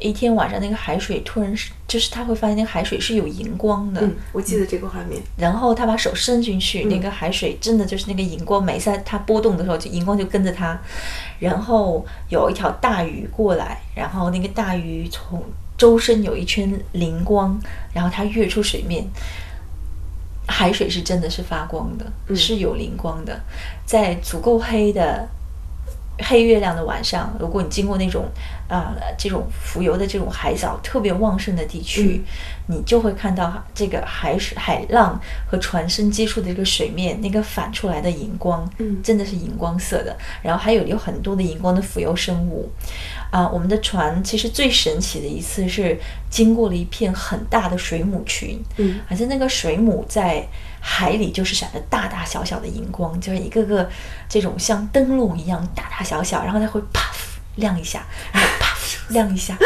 [0.00, 4.00] 一天晚上，那个海水突然是，就是他会发现那个海水是有荧光的。
[4.00, 5.20] 嗯，我记得这个画面。
[5.36, 10.78] 然后他把手伸进去，那个海水真的就是那个荧光，每次它波动的时候，就荧光就跟着它。
[11.38, 15.42] 然后有一条大鱼过来，然后那个大鱼从
[15.76, 17.60] 周身有一圈灵光，
[17.92, 19.04] 然后它跃出水面，
[20.46, 23.38] 海水是真的是发光的，是有灵光的，
[23.84, 25.28] 在足够黑的。
[26.22, 28.26] 黑月亮的晚上，如果你经过那种
[28.70, 32.22] 啊这种浮游的这种海藻特别旺盛的地区，
[32.68, 40.16] 你就会看到这个海水海浪和船身接触的这个水面，那个反出来的荧光，嗯，真的是荧光色的。
[40.40, 42.70] 然后还有有很多的荧光的浮游生物。
[43.30, 45.96] 啊，我们的船其实最神奇的一次是
[46.28, 50.46] 经过了一片很大的水母群，嗯，而且那个水母在。
[50.82, 53.86] 海里就是闪着大大小小的荧光，就是一个个
[54.30, 57.12] 这种像灯笼一样大大小小，然后它会啪
[57.56, 58.76] 亮一下，然后啪
[59.10, 59.56] 亮一下，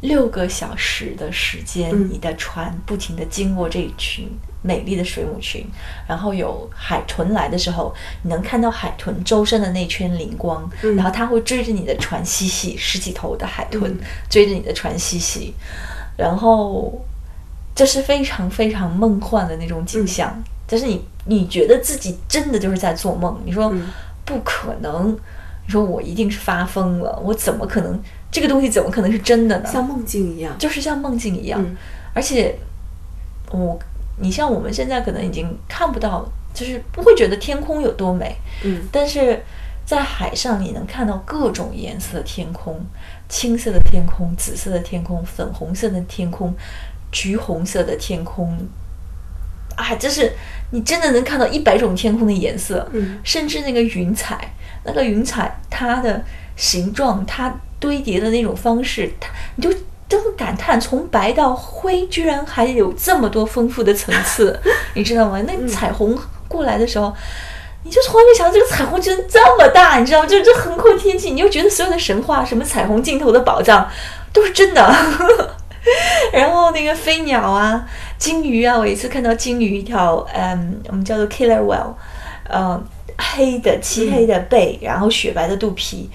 [0.00, 4.28] 六个小时的时间，你的船不停地经过这一群
[4.62, 5.66] 美丽的水母群，
[6.06, 15.54] 然后有海豚来的时候，你能看到海豚周身的那圈灵光，然后它会追着你的船嬉戏，十几头的海豚追着你的船嬉戏，
[16.16, 17.04] 然后。
[17.72, 20.36] 这是非常非常梦幻的那种景象，
[20.68, 23.40] 就是你你觉得自己真的就是在做梦。
[23.44, 23.72] 你说
[24.22, 25.16] 不可能，
[25.70, 27.96] 你说我一定是发疯了，我怎么可能
[28.28, 29.70] 这个东西怎么可能是真的呢？
[29.70, 31.64] 像梦境一样，就是像梦境一样。
[32.12, 32.58] 而且
[33.52, 33.78] 我
[34.18, 38.34] 你像我们现在可能已经看不到，就是不会觉得天空有多美。
[38.64, 39.40] 嗯，但是
[39.86, 42.84] 在海上你能看到各种颜色的天空，
[43.28, 46.52] 青色的天空、紫色的天空、粉红色的天空。
[47.12, 48.56] 橘红色的天空，
[49.74, 50.32] 啊，就是
[50.70, 54.54] 你真的能看到一百种天空的颜色，嗯，甚至那个云彩，
[54.84, 56.22] 那个云彩它的
[56.56, 59.72] 形状，它堆叠的那种方式，它你就
[60.08, 64.58] 都会感叹，从白到灰，居然还有这么多丰富的层次，
[64.94, 65.40] 你知道吗？
[65.46, 67.14] 那彩虹过来的时候，
[67.84, 70.26] 你就从来没想到这个彩虹居然这么大，你知道吗？
[70.26, 73.88] 就这横空天际，你就觉得所有的神话，什么彩虹尽头的宝藏，
[74.32, 74.94] 都是真的。
[76.32, 77.88] 然后那个飞鸟啊，
[78.18, 81.94] 金鱼啊，我一次看到金鱼一条，嗯，我们叫做 killer whale，
[82.52, 82.84] 嗯，
[83.20, 86.08] 黑的漆黑的背，然后雪白的肚皮，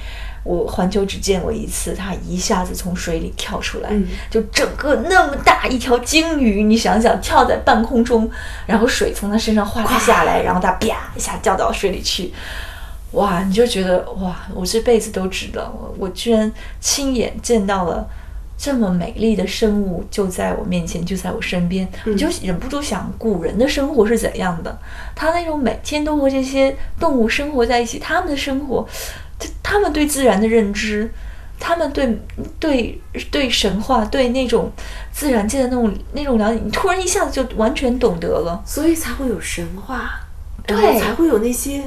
[0.43, 3.89] 我环球只见过一次，它一下子从水里跳出来，
[4.29, 8.29] 就整个那么大一条鲸鱼，你想想跳在半空中，
[8.65, 12.33] 然后水从它身上哗下来，然后它啪一下掉到水里去，
[13.11, 18.07] 哇，你就觉得哇，我这辈子都值得，我我居然亲眼见到了。
[18.57, 24.79] 这么美丽的生物就在我面前，就在我身边，我就忍不住想，古人的生活是怎样的？
[25.13, 28.87] 他那种每天都和这些动物生活在一起，他们的生活，
[29.37, 31.11] 他他们对自然的认知，
[31.59, 32.17] 他们对
[32.57, 34.71] 对对神话，对那种
[35.11, 40.11] 自然界的那种那种了解，你突然一下子就完全懂得了，所以才会有神话，
[40.65, 41.83] 对，才会有那些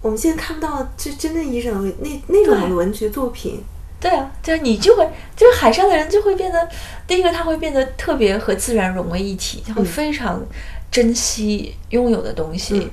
[0.00, 3.62] 我们现在看不到这真正意义上的那那种文学作品。
[3.98, 6.68] 对啊，就是你就会，就是海上的人就会变得，
[7.06, 10.44] 第一个他会变得特别和自然融为一体，他会非常
[10.90, 12.88] 珍惜拥有的东西；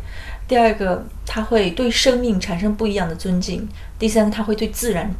[0.48, 3.60] 第二个他会对生命产生不一样的尊敬；
[4.00, 5.14] 第三个他会对自然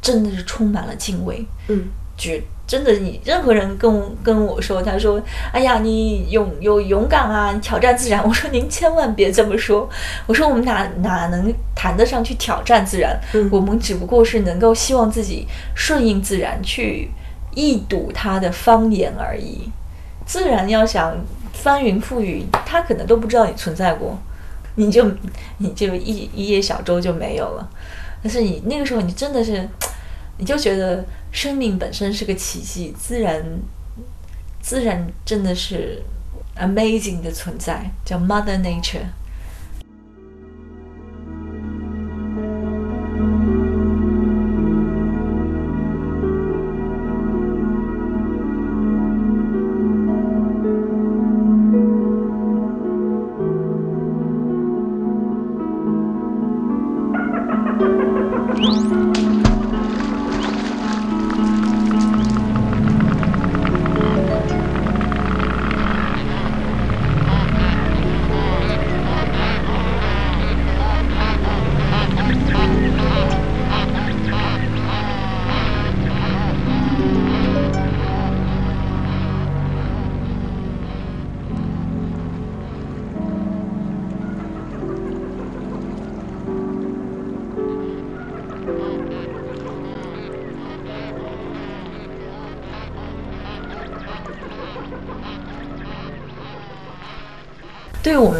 [0.00, 1.44] 真的是充满了敬畏。
[1.68, 2.42] 嗯，绝。
[2.72, 5.20] 真的，你任何人跟跟我说，他说
[5.52, 9.86] ：“哎呀，你勇有勇敢啊，你挑战自然。”我说：“您千万别这么说。”
[10.26, 13.20] 我说：“我们哪哪能谈得上去挑战自然？
[13.50, 17.10] 我们只不过是能够希望自己顺应自然，去
[17.54, 19.70] 一睹它的方言而已。
[20.24, 21.14] 自然要想
[21.52, 24.16] 翻云覆雨，他可能都不知道你存在过，
[24.76, 25.06] 你就
[25.58, 27.68] 你就一一叶小舟就没有了。
[28.22, 29.68] 但是你那个时候，你真的是，
[30.38, 33.42] 你就觉得生命本身是个奇迹，自然
[34.60, 36.00] 自然真的是
[36.56, 39.06] amazing 的存在，叫 Mother Nature。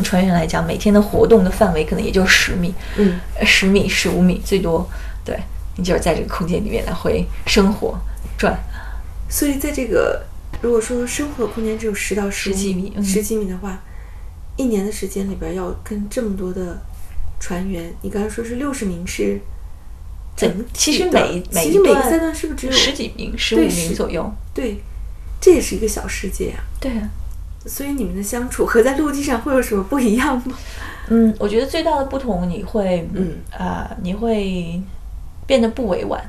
[0.03, 4.87] 们船员来讲，每天的活动的范围可能也就十米，嗯，十米、十五米最多。
[5.25, 5.39] 对
[5.77, 7.97] 你就是在这个空间里面来回生活
[8.37, 8.59] 转。
[9.31, 10.25] 所以在这个
[10.61, 13.81] 如果说生活空间只有十到十十几米嗯十几米的话，
[14.57, 16.83] 一年的时间里边要跟这么多的
[17.39, 19.41] 船员，你刚才说是六十名是
[20.37, 24.31] 对整，其实每每一每个赛段是不是只有十几名、十五名左右。
[24.53, 24.83] 对，
[25.41, 26.65] 这也是一个小世界啊。
[26.81, 27.09] 对啊，
[27.67, 30.55] 所以你们的相处和在陆地上会有什么不一样吗？
[31.09, 34.81] 嗯，我觉得最大的不同，你会，嗯啊、你会
[35.47, 36.23] 变得不委婉，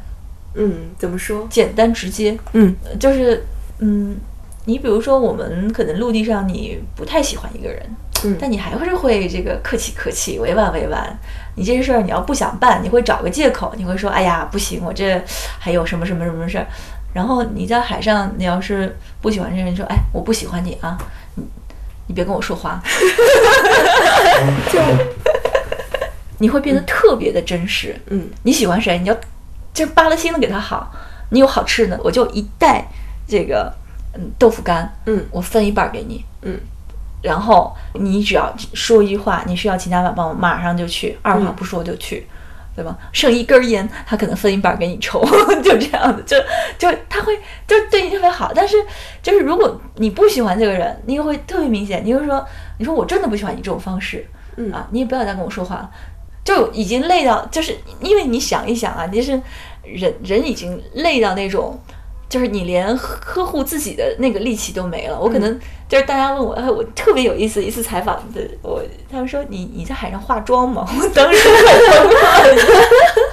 [0.56, 1.48] 嗯，怎么说？
[1.50, 2.38] 简单直接。
[2.54, 3.44] 嗯呃就是，
[3.80, 4.18] 嗯，
[4.66, 7.82] 你比如说，我们可能陆地上你不太喜欢一个人，
[8.26, 11.18] 嗯但你还是会这个客气客气，委婉委婉。
[11.56, 15.22] 你这事儿你要不想办，你会找个借口，你会说，哎呀，不行，我这
[15.60, 16.66] 还有什么什么什么事儿。
[17.14, 20.98] 然后你在海上，你要是不喜欢这个人，说，哎，我不喜欢你啊，
[22.08, 22.82] 你你别跟我说话，
[24.72, 24.80] 就
[26.40, 27.96] 你会变得特别的真实。
[28.08, 29.16] 嗯你喜欢谁，你要
[29.74, 30.92] 就扒了心的给他好。
[31.30, 32.86] 你有好吃的，我就一袋
[33.28, 33.74] 这个
[34.14, 36.24] 嗯豆腐干，嗯我分一半儿给你。
[36.44, 36.60] 嗯
[37.22, 42.28] 然后你只要说一句话，你需要秦家晚帮我马上就去，二话嗯不说就去，
[42.76, 42.98] 对吧？
[43.12, 45.24] 剩一根烟，他可能分一半儿给你抽，
[45.64, 46.38] 就这样子，就
[46.78, 48.52] 就他会就对你特别好。
[48.54, 48.78] 但是
[49.22, 52.44] 就是如果你不喜欢这个人，你又会特别明显，你会说，
[52.80, 54.26] 你说我真的不喜欢你这种方式，
[54.58, 55.92] 嗯啊，你也不要再跟我说话了。
[56.44, 59.32] 就已经累到，就是因为你想一想啊，就是
[59.84, 61.80] 人人已经累到那种，
[62.34, 65.20] 就是你连呵呵护自己的那个力气都没了。
[65.20, 70.84] 我可能就是大家问我，哎，我特别有意思，一次采访的我，他们说你你在海上化妆吗？
[71.00, 71.48] 我当时。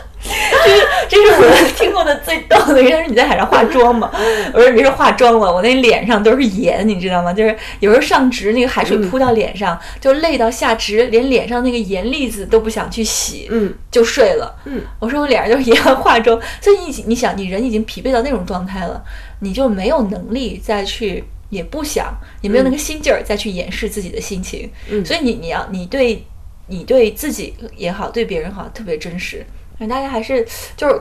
[1.10, 4.08] 这是我 听过的最逗的一个，他说你在海上化妆吗？
[4.54, 7.32] 我说别说化妆了，我那脸上都是盐，你知道吗？
[7.32, 14.54] 就是有时候上直，那个海水扑到脸上，就累到下直，连脸上那个盐粒子都不想去洗，嗯就睡了。
[14.66, 19.02] 嗯，我说我脸上就是盐化妆，所以你你想，你人已经疲惫到那种状态了，
[19.40, 24.70] 你就没有能力再去，也不想，也没有那个心劲儿再去掩饰自己的心情。
[24.88, 26.24] 嗯所以你你要你对
[26.68, 29.44] 你对自己也好，对别人好，特别真实。
[29.88, 31.00] 大家还是就是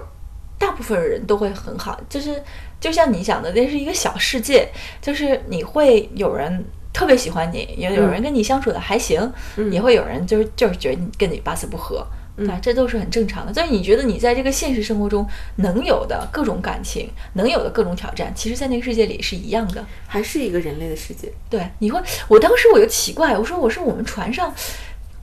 [0.57, 2.41] 大部分人都会很好，就是
[2.79, 4.67] 就像你想的，那是一个小世界，
[5.01, 12.05] 就是你会有人特别喜欢你，也有人跟你相处的还行，嗯也会有人就是就是觉得你跟你八字不合。
[12.47, 13.53] 啊，这都是很正常的。
[13.53, 19.85] 所以你觉得你在这个现实生活中能有的各种感情，能有的各种挑战，其实，在那个世界里是一样的。
[20.07, 21.29] 还是一个人类的世界。
[21.49, 24.55] 对，你会，我当时我就奇怪，我说我是我们船上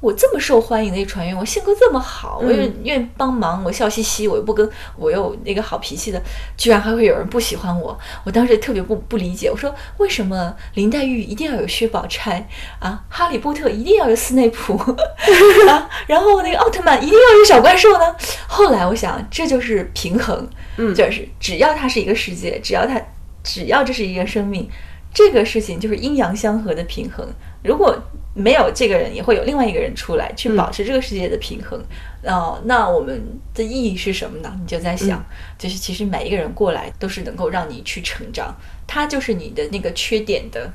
[0.06, 6.22] 我这么受欢迎的一个船员，我性格这么好，我又嗯愿意帮忙，我笑嘻嘻，我又不跟我又那个好脾气的，
[6.56, 14.76] 居然还会有人不喜欢我，我当时特别不不理解，我说为什么林黛玉一定要有薛宝钗啊，哈利波特一定要有斯内普
[15.68, 18.14] 啊，然后那个奥特曼一定要有小怪兽呢？
[18.46, 23.02] 后来我想，这就是平衡，嗯就是只要它是一个世界，只要它
[23.42, 24.70] 只要这是一个生命，
[25.12, 27.26] 这个事情就是阴阳相合的平衡。
[27.66, 27.98] 如果
[28.34, 31.82] 没有这个人，也会有另外一个人出来去嗯保持这个世界的平衡。
[32.24, 33.22] 哦、那我们
[33.54, 34.56] 的意义是什么呢？
[34.60, 35.24] 你就在想，
[35.58, 38.54] 就是其实每一个人过来都是能够让你去成长，
[38.86, 40.70] 他就是你的那个缺点的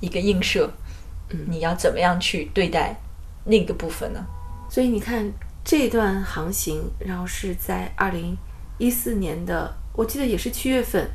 [0.00, 0.70] 一个映射。
[1.32, 2.92] 嗯你要怎么样去对待
[3.44, 4.26] 那个部分呢？
[4.68, 5.32] 所以你看
[5.64, 8.36] 这段航行，然后是在二零
[8.78, 11.08] 一四年的，我记得也是七月份，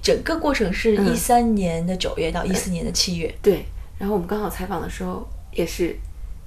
[0.00, 3.34] 整个过程是嗯一三年的九月到一四年的七月。
[3.42, 3.64] 对，
[4.00, 5.94] 然后我们刚好采访的时候也是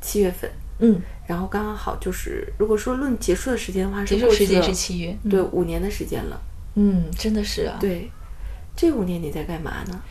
[0.01, 0.49] 七月份，
[0.79, 5.15] 嗯，然后刚刚好就是，如果说论结束的时间的话，结束时间是七月。
[5.29, 6.41] 对，五年的时间了。
[6.73, 7.77] 嗯，真的是啊。
[7.79, 8.09] 对，
[8.75, 10.01] 这五年你在干嘛呢？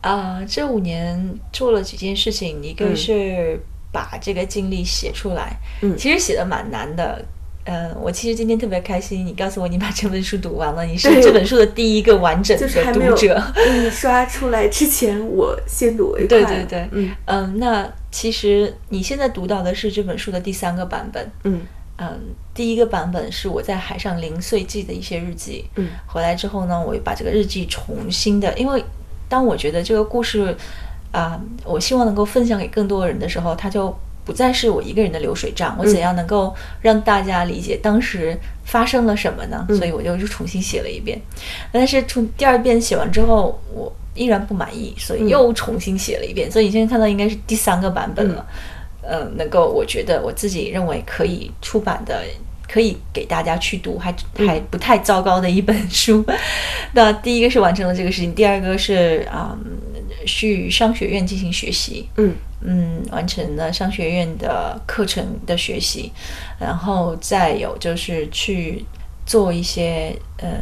[0.00, 3.60] 啊、这五年做了几件事情，一个嗯是
[3.92, 7.24] 把这个经历写出来，嗯其实写的蛮难的。
[7.68, 13.38] 呃，我其实今天特别开心，你告诉我你把这本书读完了，你是这本书的第一个完整的读者。
[13.54, 16.28] 给你刷出来之前，我先读为快。
[16.28, 21.30] 对对对，嗯嗯，那其实你现在读到的是这本书的第三个版本。
[21.44, 21.60] 嗯
[21.98, 22.18] 嗯，
[22.54, 25.66] 第一个版本是我在海上零碎记的一些日记。
[25.76, 28.82] 嗯回来之后呢，我又把这个日记重新的，因为
[29.28, 30.56] 当我觉得这个故事
[31.12, 33.94] 啊、我希望能够分享给更多人的时候，它就
[34.28, 35.74] 不再是我一个人的流水账。
[35.78, 39.66] 我怎样能够让大家理解当时发生了什么呢？
[39.70, 41.18] 所以我就又重新写了一遍。
[41.72, 46.52] 但是从第二遍写完之后，我依然不满意，所以又重新写了一遍。
[46.52, 48.46] 所以你现在看到应该是第三个版本了。
[49.00, 52.22] 呃，能够我觉得我自己认为可以出版的，
[52.70, 56.22] 可以给大家去读，还还不太糟糕的一本书。
[56.92, 59.56] 那第一个是完成了这个事情，第二个是啊、
[60.26, 62.08] 去商学院进行学习。
[62.16, 66.10] 嗯嗯，完成了商学院的课程的学习，
[66.58, 68.84] 然后再有就是去
[69.24, 70.60] 做一些呃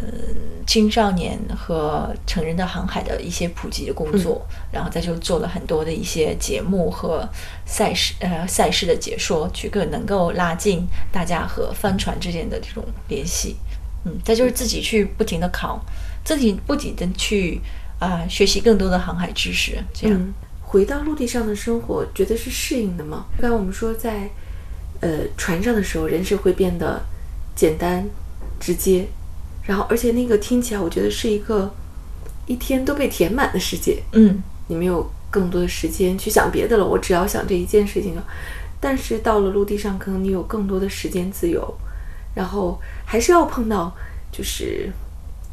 [0.66, 7.26] 青少年和成人的航海的一些普及的工作，然后再就做了很多的一些节目和
[7.64, 13.56] 赛事呃赛事的解说，去更能够拉近大家和帆船之间的这种联系。
[14.04, 15.80] 嗯，再就是自己去不停的考，
[16.22, 17.58] 自己不停的去
[17.98, 20.18] 啊、学习更多的航海知识，这样。
[20.18, 23.26] 嗯，回到陆地上的生活，觉得是适应的吗？
[23.40, 24.28] 刚刚我们说在
[25.00, 27.00] 呃船上的时候，人是会变得
[27.54, 28.06] 简单、
[28.60, 29.06] 直接，
[29.62, 31.74] 然后而且那个听起来，我觉得是一个
[32.46, 34.02] 一天都被填满的世界。
[34.12, 38.24] 嗯你没有更多的时间去想别的了，我只要想这一件事情了。
[38.80, 41.72] 但是到了陆地上，可能你有更多的时间自由，
[42.34, 43.94] 然后还是要碰到
[44.32, 44.90] 就是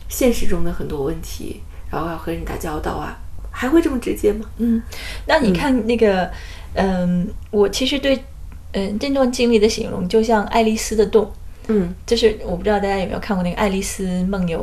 [0.09, 1.61] 现实中的很多问题，
[1.93, 3.15] 然后要和人打交道啊，
[3.51, 4.45] 还会这么直接吗？
[4.57, 4.81] 嗯，
[5.27, 6.27] 那你看那个，
[6.73, 8.19] 嗯、我其实对，
[8.71, 11.31] 嗯、这段经历的形容就像爱丽丝的洞，
[11.67, 14.59] 嗯就是我不知道大家有没有看过那个《爱丽丝梦游》，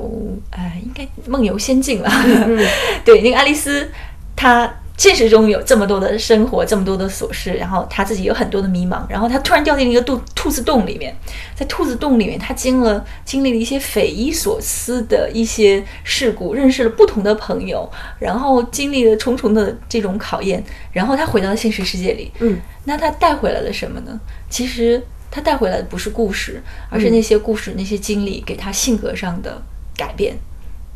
[0.57, 2.11] 呃，应该梦游仙境了。
[3.05, 3.89] 对，那个爱丽丝，
[4.35, 4.69] 她
[5.01, 11.17] 现实中有这么多的生活，这么多的琐事，然后他自己有很多的迷茫，然后他突然掉进了一个兔兔子洞里面，
[11.55, 24.21] 在兔子洞里面，他经了经历了一些匪夷所思的一些事故，认识了不同的朋友，然后经历了重重的这种考验，然后他回到了现实世界里，嗯那他带回来了什么呢？
[24.51, 29.63] 其实他带回来的不是故事，而是那些故事、那些经历给他性格上的
[29.97, 30.37] 改变。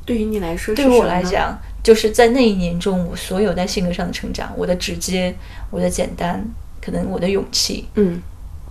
[0.04, 5.32] 对于你来说，对于我来，讲，就是在那一年中，我所有在性格上的成长，我的直接，
[5.70, 6.44] 我的简单，
[6.82, 8.20] 可能我的勇气，嗯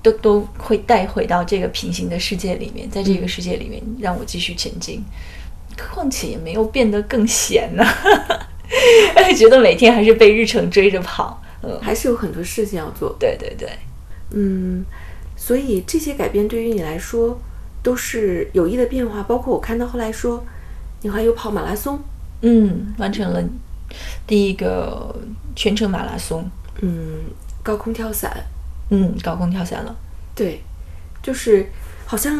[0.01, 5.01] 都都会带回到这个平行的世界里面，在这个世界里面让我继续前进。
[5.91, 7.83] 况且也没有变得更闲呢、
[9.35, 11.41] 觉得每天还是被日程追着跑。
[11.63, 13.15] 嗯，还是有很多事情要做。
[13.17, 13.69] 对对对。
[14.31, 14.85] 嗯，
[15.35, 17.39] 所以这些改变对于你来说
[17.81, 19.23] 都是有益的变化。
[19.23, 20.43] 包括我看到后来说，
[21.01, 21.99] 你还有跑马拉松，
[22.43, 23.41] 嗯，完成了
[24.27, 25.15] 第一个
[25.55, 26.47] 全程马拉松，
[26.81, 27.21] 嗯，
[27.63, 28.45] 高空跳伞，
[28.89, 29.95] 嗯，高空跳伞了。
[30.35, 30.61] 对，
[31.21, 31.67] 就是
[32.05, 32.37] 好像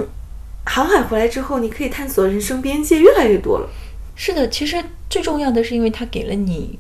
[0.66, 3.70] 航海回来之后，你可以探索人生边界越来越多了。
[4.16, 6.78] 是的，其实最重要的是，因为它给了你，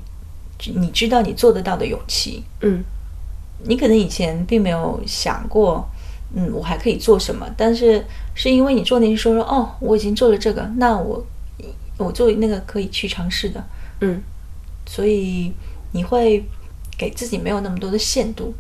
[0.75, 2.43] 你知道你做得到的勇气。
[2.61, 2.83] 嗯
[3.65, 5.87] 你可能以前并没有想过，
[6.35, 8.03] 嗯，我还可以做什么，但是
[8.35, 11.25] 是因为你做那些说说，哦，我已经做了这个，那我
[12.03, 13.63] 我做那个可以去尝试的，
[14.01, 14.21] 嗯
[14.85, 15.53] 所以
[15.93, 16.43] 你会
[16.97, 18.53] 给自己没有那么多的限度，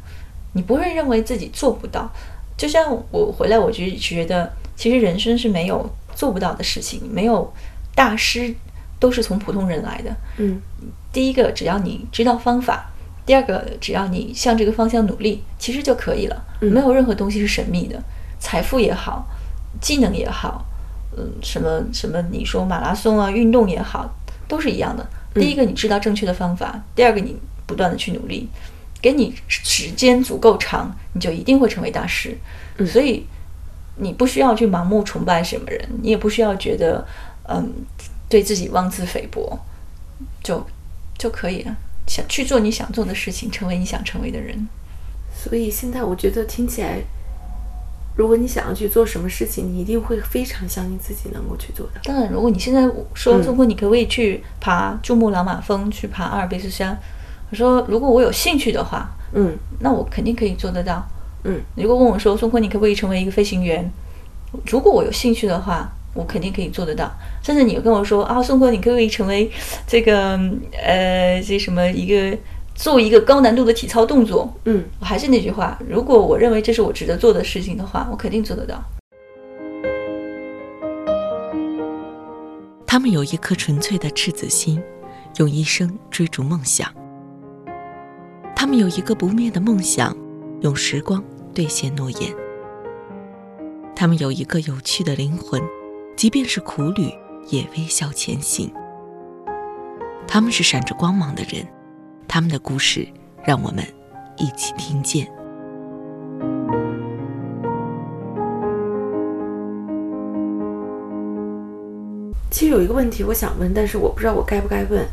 [0.53, 2.09] 你不会认为自己做不到。
[2.55, 7.51] 就像我回来，我就觉得，其实人生是没有做不到的事情，没有
[7.93, 8.53] 大师
[8.99, 10.15] 都是从普通人来的。
[10.37, 10.61] 嗯
[11.11, 12.89] 第一个，只要你知道方法；
[13.25, 16.43] 第二个，只要你向这个方向努力，其实就可以了。
[16.61, 18.01] 嗯没有任何东西是神秘的，
[18.39, 19.27] 财富也好，
[19.81, 20.65] 技能也好，
[21.17, 24.09] 嗯，什么什么，你说马拉松啊，运动也好，
[24.47, 25.07] 都是一样的。
[25.33, 27.35] 第一个，你知道正确的方法；第二个，你
[27.65, 28.47] 不断的去努力，
[29.01, 32.37] 给你时间足够长，你就一定会成为大师。
[32.77, 33.25] 嗯所以，
[33.97, 37.05] 你不需要去盲目崇拜什么人，你也不需要觉得，
[37.47, 37.71] 嗯，
[38.29, 39.59] 对自己妄自菲薄，
[40.43, 40.65] 就
[41.17, 41.75] 就可以了。
[42.07, 44.67] 想去做你想做的事情，成为你想成为的人。
[45.35, 46.99] 所以现在我觉得听起来，
[48.15, 52.01] 如果你想要去做什么事情，你一定会非常相信自己能够去做的。
[52.03, 56.97] 当然，如果你现在说嗯宋坤，你可不可以去爬珠穆朗玛峰，去爬阿尔卑斯山？
[57.49, 61.05] 我说，如果我有兴趣的话，嗯那我肯定可以做得到。
[61.43, 63.91] 嗯如果问我说，宋坤，你可不可以成为一个飞行员？
[64.67, 67.11] 如果我有兴趣的话，我肯定可以做得到。
[67.41, 69.51] 甚至你跟我说啊，宋坤，你可不可以成为
[69.87, 70.39] 这个
[70.81, 72.37] 呃，这什么一个
[72.75, 74.51] 做一个高难度的体操动作？
[74.65, 78.83] 嗯我还是那句话，如果我认为这是我值得做的事情的话，我肯定做得到。
[82.85, 84.81] 他们有一颗纯粹的赤子心，
[85.37, 86.87] 用一生追逐梦想。
[88.55, 90.15] 他们有一个不灭的梦想，
[90.61, 92.33] 用时光兑现诺言。
[93.95, 95.61] 他们有一个有趣的灵魂，
[96.15, 97.11] 即便是苦旅
[97.49, 98.71] 也微笑前行。
[100.27, 101.65] 他们是闪着光芒的人，
[102.33, 103.07] 他们的故事
[103.45, 103.85] 让我们
[104.37, 105.31] 一起听见。
[112.49, 115.07] 其实有一个问题我想问，但是我不知道我该不该问，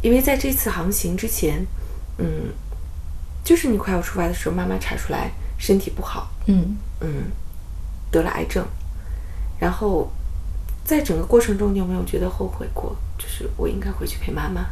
[0.00, 1.62] 因为在这次航行之前，
[2.16, 2.26] 嗯，
[3.44, 7.24] 就是你快要出发的时候，妈妈查出来身体不好，嗯，嗯，
[8.10, 8.66] 得了癌症，
[9.60, 10.10] 然后
[10.86, 12.96] 在整个过程中，你有没有觉得后悔过？
[13.18, 14.64] 就是我应该回去陪妈妈，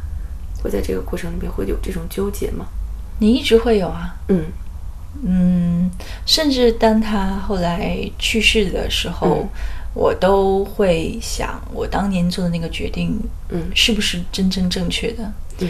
[0.65, 2.65] 会在这个过程里面会有这种纠结吗？
[3.19, 4.15] 你一直会有啊。
[4.29, 4.45] 嗯
[5.23, 5.89] 嗯，
[6.25, 9.49] 甚至当他后来去世的时候，嗯
[9.93, 15.31] 我都会想，我当年做的那个决定，嗯是不是真正正确的？
[15.59, 15.69] 嗯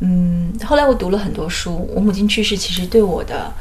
[0.00, 3.52] 嗯，后来我读了很多书，我母亲去世其实对我的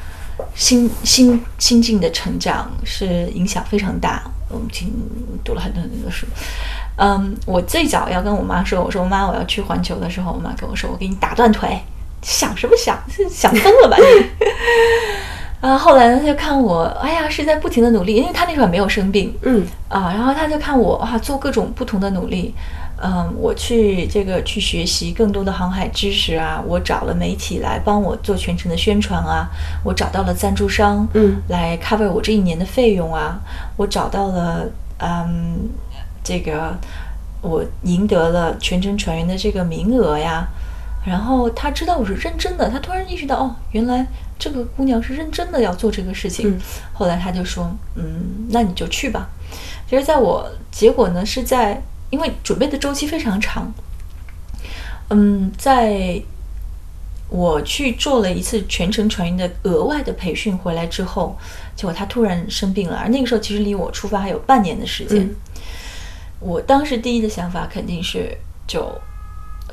[0.55, 4.23] 心心心境的成长是影响非常大。
[4.49, 4.91] 我母亲
[5.43, 6.25] 读了很多很多书。
[6.97, 11.77] 嗯，我最早要跟我妈说，我说妈，我要去环球的时候，我妈跟我说，我给你打断腿，
[12.21, 12.97] 想什么想？
[13.09, 14.47] 是想疯了吧你？
[15.67, 22.53] 啊，后来呢，他就看我，哎呀，是在不停的努力，因为他那会儿没有生病，嗯啊，然后他就看我啊做各种不同的努力，
[23.01, 29.49] 嗯，我去这个去学习更多的航海知识啊，我找了媒体来帮我做全程的宣传啊，
[29.83, 33.39] 我找到了赞助商，嗯来 cover 我这一年的费用啊，
[33.75, 34.65] 我找到了
[34.99, 35.67] 嗯
[36.25, 36.75] 这个
[37.41, 40.45] 我赢得了全程船员的这个名额呀，
[41.05, 44.05] 然后他知道我是认真的，他突然意识到哦，原来
[44.39, 46.49] 这个姑娘是认真的要做这个事情。
[46.49, 46.59] 嗯
[46.93, 49.29] 后来他就说，嗯，那你就去吧。
[49.87, 53.71] 其实在我结果呢是在，因为准备的周期非常长，
[55.09, 56.19] 嗯，在
[57.29, 61.37] 我去做了一次全程船员的额外的培训回来之后，
[61.75, 65.21] 结果他突然生病了，而那个时候其实离我出发还有半年的时间。
[65.21, 65.35] 嗯
[66.39, 68.91] 我当时第一的想法肯定是就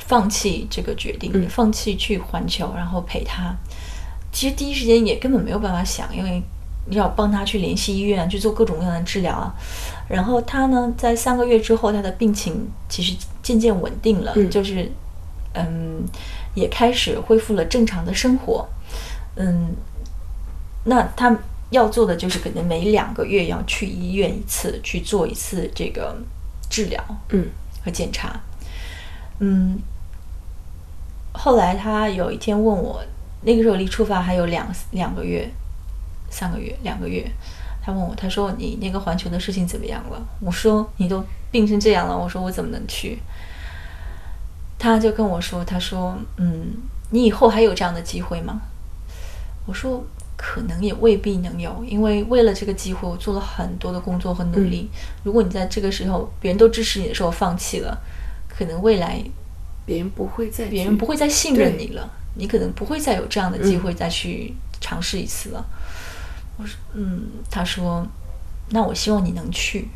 [0.01, 3.55] 放弃这个决定，嗯放弃去环球，然后陪他。
[4.33, 6.43] 其实第一时间也根本没有办法想，因为
[6.89, 9.55] 要帮他去联系医院，去做各种各样的治疗啊。
[10.09, 14.91] 然后他呢，在三个月之后，他的病情其实渐渐稳定了，嗯就是
[15.55, 16.03] 嗯，
[16.55, 18.67] 也开始恢复了正常的生活。
[19.37, 19.75] 嗯，
[20.85, 21.37] 那他
[21.71, 26.17] 要做的就是可能每两个月要去医院一次，去做一次这个
[26.73, 27.47] 治疗嗯
[27.85, 28.41] 和检查。
[29.41, 29.79] 嗯，
[31.33, 33.05] 后来他有一天问我，
[33.43, 35.47] 那个时候离出发还有两两个月、
[36.31, 37.31] 三个月、两个月。
[37.85, 40.27] 他问我，他说你那个环球的事情怎么样了？
[40.41, 43.19] 我说你都病成这样了，我说我怎么能去？
[44.79, 46.75] 他就跟我说，他说，嗯，
[47.11, 48.63] 你以后还有这样的机会吗？
[49.67, 50.03] 我说
[50.37, 54.91] 可能也未必能有，因为为了这个机会，我做了很多的工作和努力。
[55.23, 57.97] 如果你在这个时候别人都支持你的时候放弃了，
[58.49, 59.23] 可能未来
[59.87, 65.65] 别人不会再别人不会再信任你了，你可能不会再有这样的机会再去尝试一次了。
[66.59, 68.07] 我说，嗯，他说，
[68.71, 69.89] 那我希望你能去，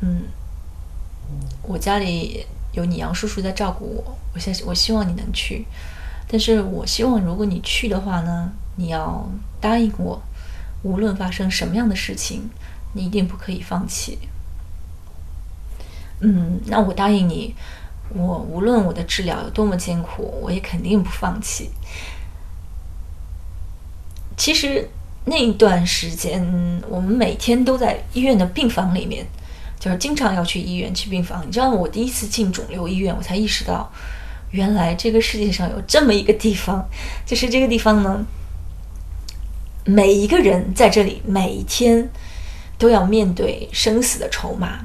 [0.00, 0.22] 嗯，
[1.62, 5.66] 我家里有你杨叔叔在照顾我，我现我希望你能去，
[6.28, 9.28] 但是我希望如果你去的话呢，你要
[9.60, 10.22] 答应我，
[10.82, 12.48] 无论发生什么样的事情，
[12.94, 14.18] 你一定不可以放弃。
[16.20, 17.54] 嗯，那我答应你，
[18.14, 21.70] 我无论我的治疗有多么艰苦，我也肯定不放弃。
[24.36, 24.88] 其实
[25.24, 26.40] 那一段时间，
[26.88, 29.26] 我们每天都在医院的病房里面，
[29.80, 31.44] 就是经常要去医院去病房。
[31.44, 33.90] 你知道，我第一次进肿瘤医院，我才意识到，
[34.52, 36.88] 原来这个世界上有这么一个地方，
[37.26, 38.24] 就是这个地方呢，
[39.88, 42.10] 每一个人在这里每一天
[42.76, 44.80] 都要面对生死的筹码，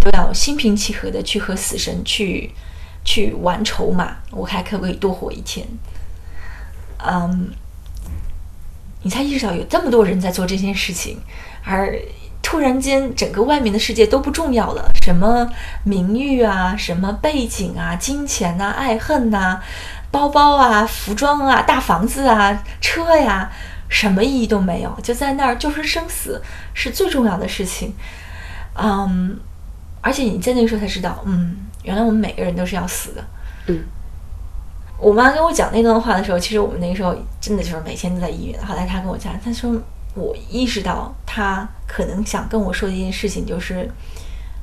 [0.00, 2.50] 都要心平气和的去和死神去
[3.04, 5.66] 去玩筹码，我还可不可以多活一天？
[7.04, 7.50] 嗯，
[9.02, 11.18] 你才意识到有这么多人在做这件事情，
[11.62, 12.00] 而
[12.40, 15.46] 突然间整个外面的世界都不重要了，什么
[15.84, 19.60] 名誉啊，什么背景啊，金钱呐，爱恨呐，
[20.10, 23.52] 包包啊，服装啊，大房子啊，车呀，
[23.94, 26.40] 什么意义都没有，就在那儿，就是生死
[26.72, 27.92] 是最重要的事情。
[28.74, 29.38] 嗯，
[30.00, 33.22] 而且你在那个时候才知道，嗯，原来我们每个人都是要死的。
[33.66, 33.84] 嗯，
[34.98, 38.58] 我妈跟我讲那段话的时候，其实我们那个时候真的就是每天都在医院。
[38.64, 39.78] 后来她跟我讲，她说
[40.14, 43.86] 我意识到她可能想跟我说的一件事情，就是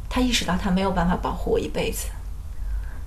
[0.10, 2.08] 她意识到她没有办法保护我一辈子。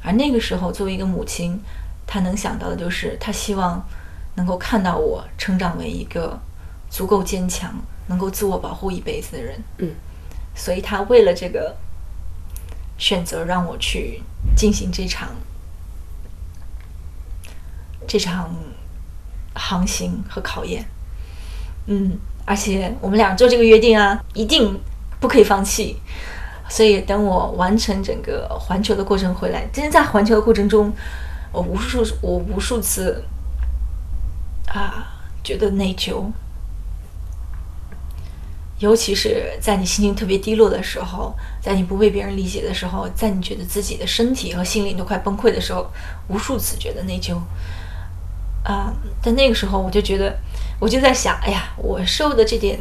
[0.04, 1.60] 而那个时候，作为一个母亲，
[2.06, 3.84] 她能想到的就是她希望
[4.34, 6.38] 能够看到我成长为一个
[6.90, 7.74] 足够坚强、
[8.06, 9.62] 能够自我保护一辈子的人。
[9.78, 9.90] 嗯，
[10.54, 11.76] 所以他为了这个
[12.98, 14.22] 选择让我去
[14.56, 15.28] 进行这场。
[18.04, 18.52] 这场
[19.54, 20.84] 航行和考验，
[21.86, 24.78] 嗯，而且我们俩做这个约定啊，一定
[25.20, 25.96] 不可以放弃。
[26.68, 30.92] 所以等我完成整个环球的过程回来，真的在环球的过程中，
[31.52, 33.24] 我无数我无数次
[34.72, 35.06] 啊
[35.44, 36.30] 觉得内疚，
[38.78, 45.90] 尤其是在你心情特别低落的时候，在你不被别人理解的时候，在你觉得自己的身体和心灵都快崩溃的时候，
[46.28, 47.36] 无数次觉得内疚。
[48.64, 48.94] 啊！
[49.20, 50.38] 但那个时候我就觉得，
[50.78, 52.78] 我就在想，哎呀，我受的这点，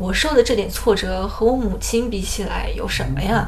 [0.00, 3.46] 我受的这点挫折和我母亲比起来有什么呀？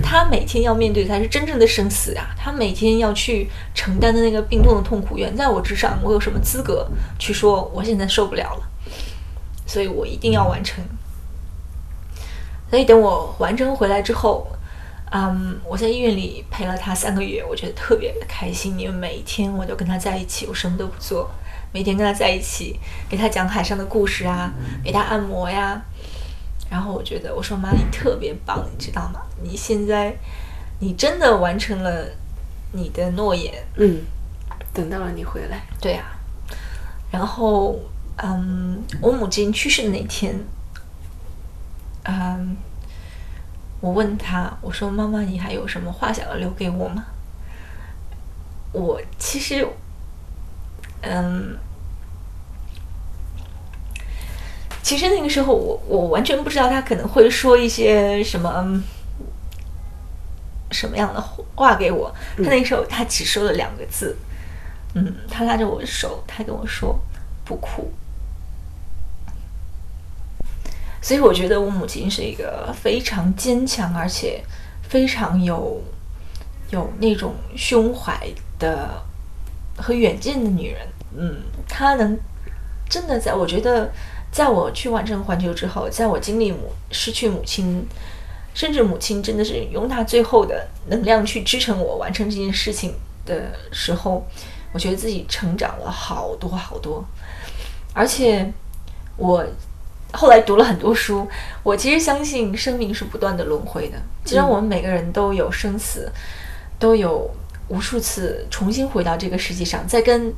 [0.00, 2.28] 她每天要面对才是真正的生死呀！
[2.38, 6.88] 她每天要去承担的那个病痛的痛苦远在我之上，我有什么资格
[7.18, 8.62] 去说我现在受不了了？
[9.66, 10.84] 所以我一定要完成。
[12.70, 14.46] 所以等我完成回来之后。
[15.10, 21.30] 嗯，我在医院里陪了她三个月，我觉得特别的开心，因为每一天我都跟她在一起，我什么都不做，
[21.72, 24.52] 每天跟他在一起，给他讲海上的故事啊，
[24.82, 25.80] 给他按摩呀。
[26.70, 29.20] 然后我觉得，我说妈，你特别棒，你知道吗？
[29.42, 30.14] 你现在，
[30.80, 32.06] 你真的完成了
[32.72, 33.52] 你的诺言。
[33.76, 34.02] 嗯，
[34.72, 35.62] 等到了你回来。
[35.80, 36.04] 对呀。
[37.10, 37.78] 然后，
[38.16, 40.38] 嗯，我母亲去世的那天，
[42.04, 42.56] 嗯。
[43.80, 47.04] 我问他，我说：“妈妈，你还有什么话想要留给我吗？”
[48.74, 49.64] 我其实，
[51.02, 51.56] 嗯，
[54.82, 58.82] 其实那个时候，我我完全不知道他可能会说一些什么
[60.70, 61.20] 什么样的
[61.54, 62.14] 话给我。
[62.36, 64.16] 他那个时候，他只说了两个字，
[64.94, 66.98] 嗯，他拉着我的手，他跟我说
[67.44, 67.92] ：“不哭。”
[71.00, 74.42] 所以我觉得我母亲是一个非常坚强，而且
[74.82, 75.82] 非常有
[76.70, 78.28] 有那种胸怀
[78.58, 79.00] 的
[79.78, 80.86] 和远见的女人。
[81.16, 81.36] 嗯，
[81.68, 82.18] 她能
[82.88, 83.90] 真的在我觉得，
[84.30, 87.86] 在我去完成环球之后，在我经历母失去母亲，
[88.52, 94.26] 甚至母亲真的是用她最后的能量去支撑我完成这件事情的时候，
[94.72, 97.04] 我觉得自己成长了好多好多，
[97.94, 98.52] 而且
[99.16, 99.44] 我。
[100.10, 101.28] 后来读了很多书，
[101.62, 103.98] 我其实相信生命是不断的轮回的。
[104.24, 106.10] 既然我们每个人都有生死，
[106.78, 107.30] 都有
[107.68, 110.32] 无数次重新回到这个世界上，再跟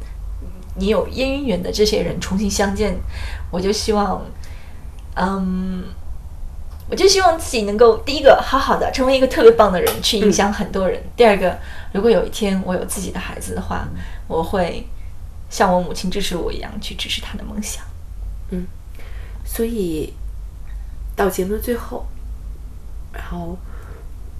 [0.77, 2.97] 你有姻缘的这些人重新相见，
[3.51, 4.25] 我就希望，
[5.15, 5.85] 嗯，
[6.89, 11.03] 我就希望自己能够第一个好好的成为一个特别棒的人，去影响很多人。
[11.17, 11.59] 第二个，
[11.93, 13.89] 如果有一天我有自己的孩子的话，
[14.27, 14.87] 我会
[15.49, 17.85] 像我母亲支持我一样去支持他的梦想。
[18.51, 18.67] 嗯。
[19.45, 20.13] 所以，
[21.17, 22.07] 到节目的最后，
[23.13, 23.59] 然后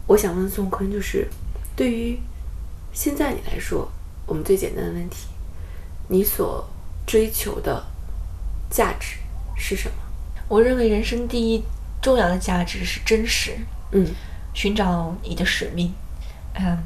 [0.07, 1.29] 我想问宋坤，就是
[1.75, 2.17] 对于
[2.93, 3.91] 现在你来说，
[4.27, 5.29] 我们最简单的问题，
[6.09, 6.69] 你所
[7.07, 7.85] 追求的
[8.69, 9.17] 价值
[9.57, 9.97] 是什么？
[10.49, 11.63] 我认为人生第一
[12.03, 13.57] 重要的价值是真实。
[13.93, 14.07] 嗯，
[14.55, 15.93] 寻找你的使命。
[16.55, 16.79] 嗯，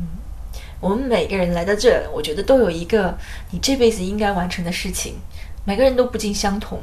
[0.81, 3.17] 我们每个人来到这，我觉得都有一个
[3.51, 5.15] 你这辈子应该完成的事情，
[5.65, 6.81] 每个人都不尽相同。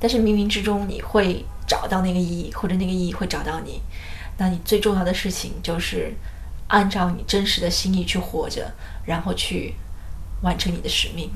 [0.00, 3.80] 但是冥冥之中，你会找到那个意义，或者那个意义会找到你。
[4.38, 6.12] 那你最重要的事情就是
[6.72, 8.72] 按照你真实的心意去活着，
[9.04, 9.74] 然后去
[10.42, 11.30] 完成你的使命。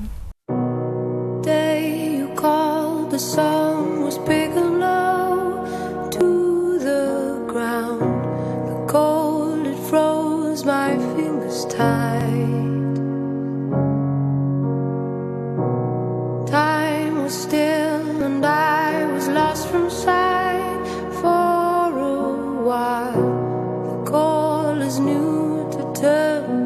[26.01, 26.56] water.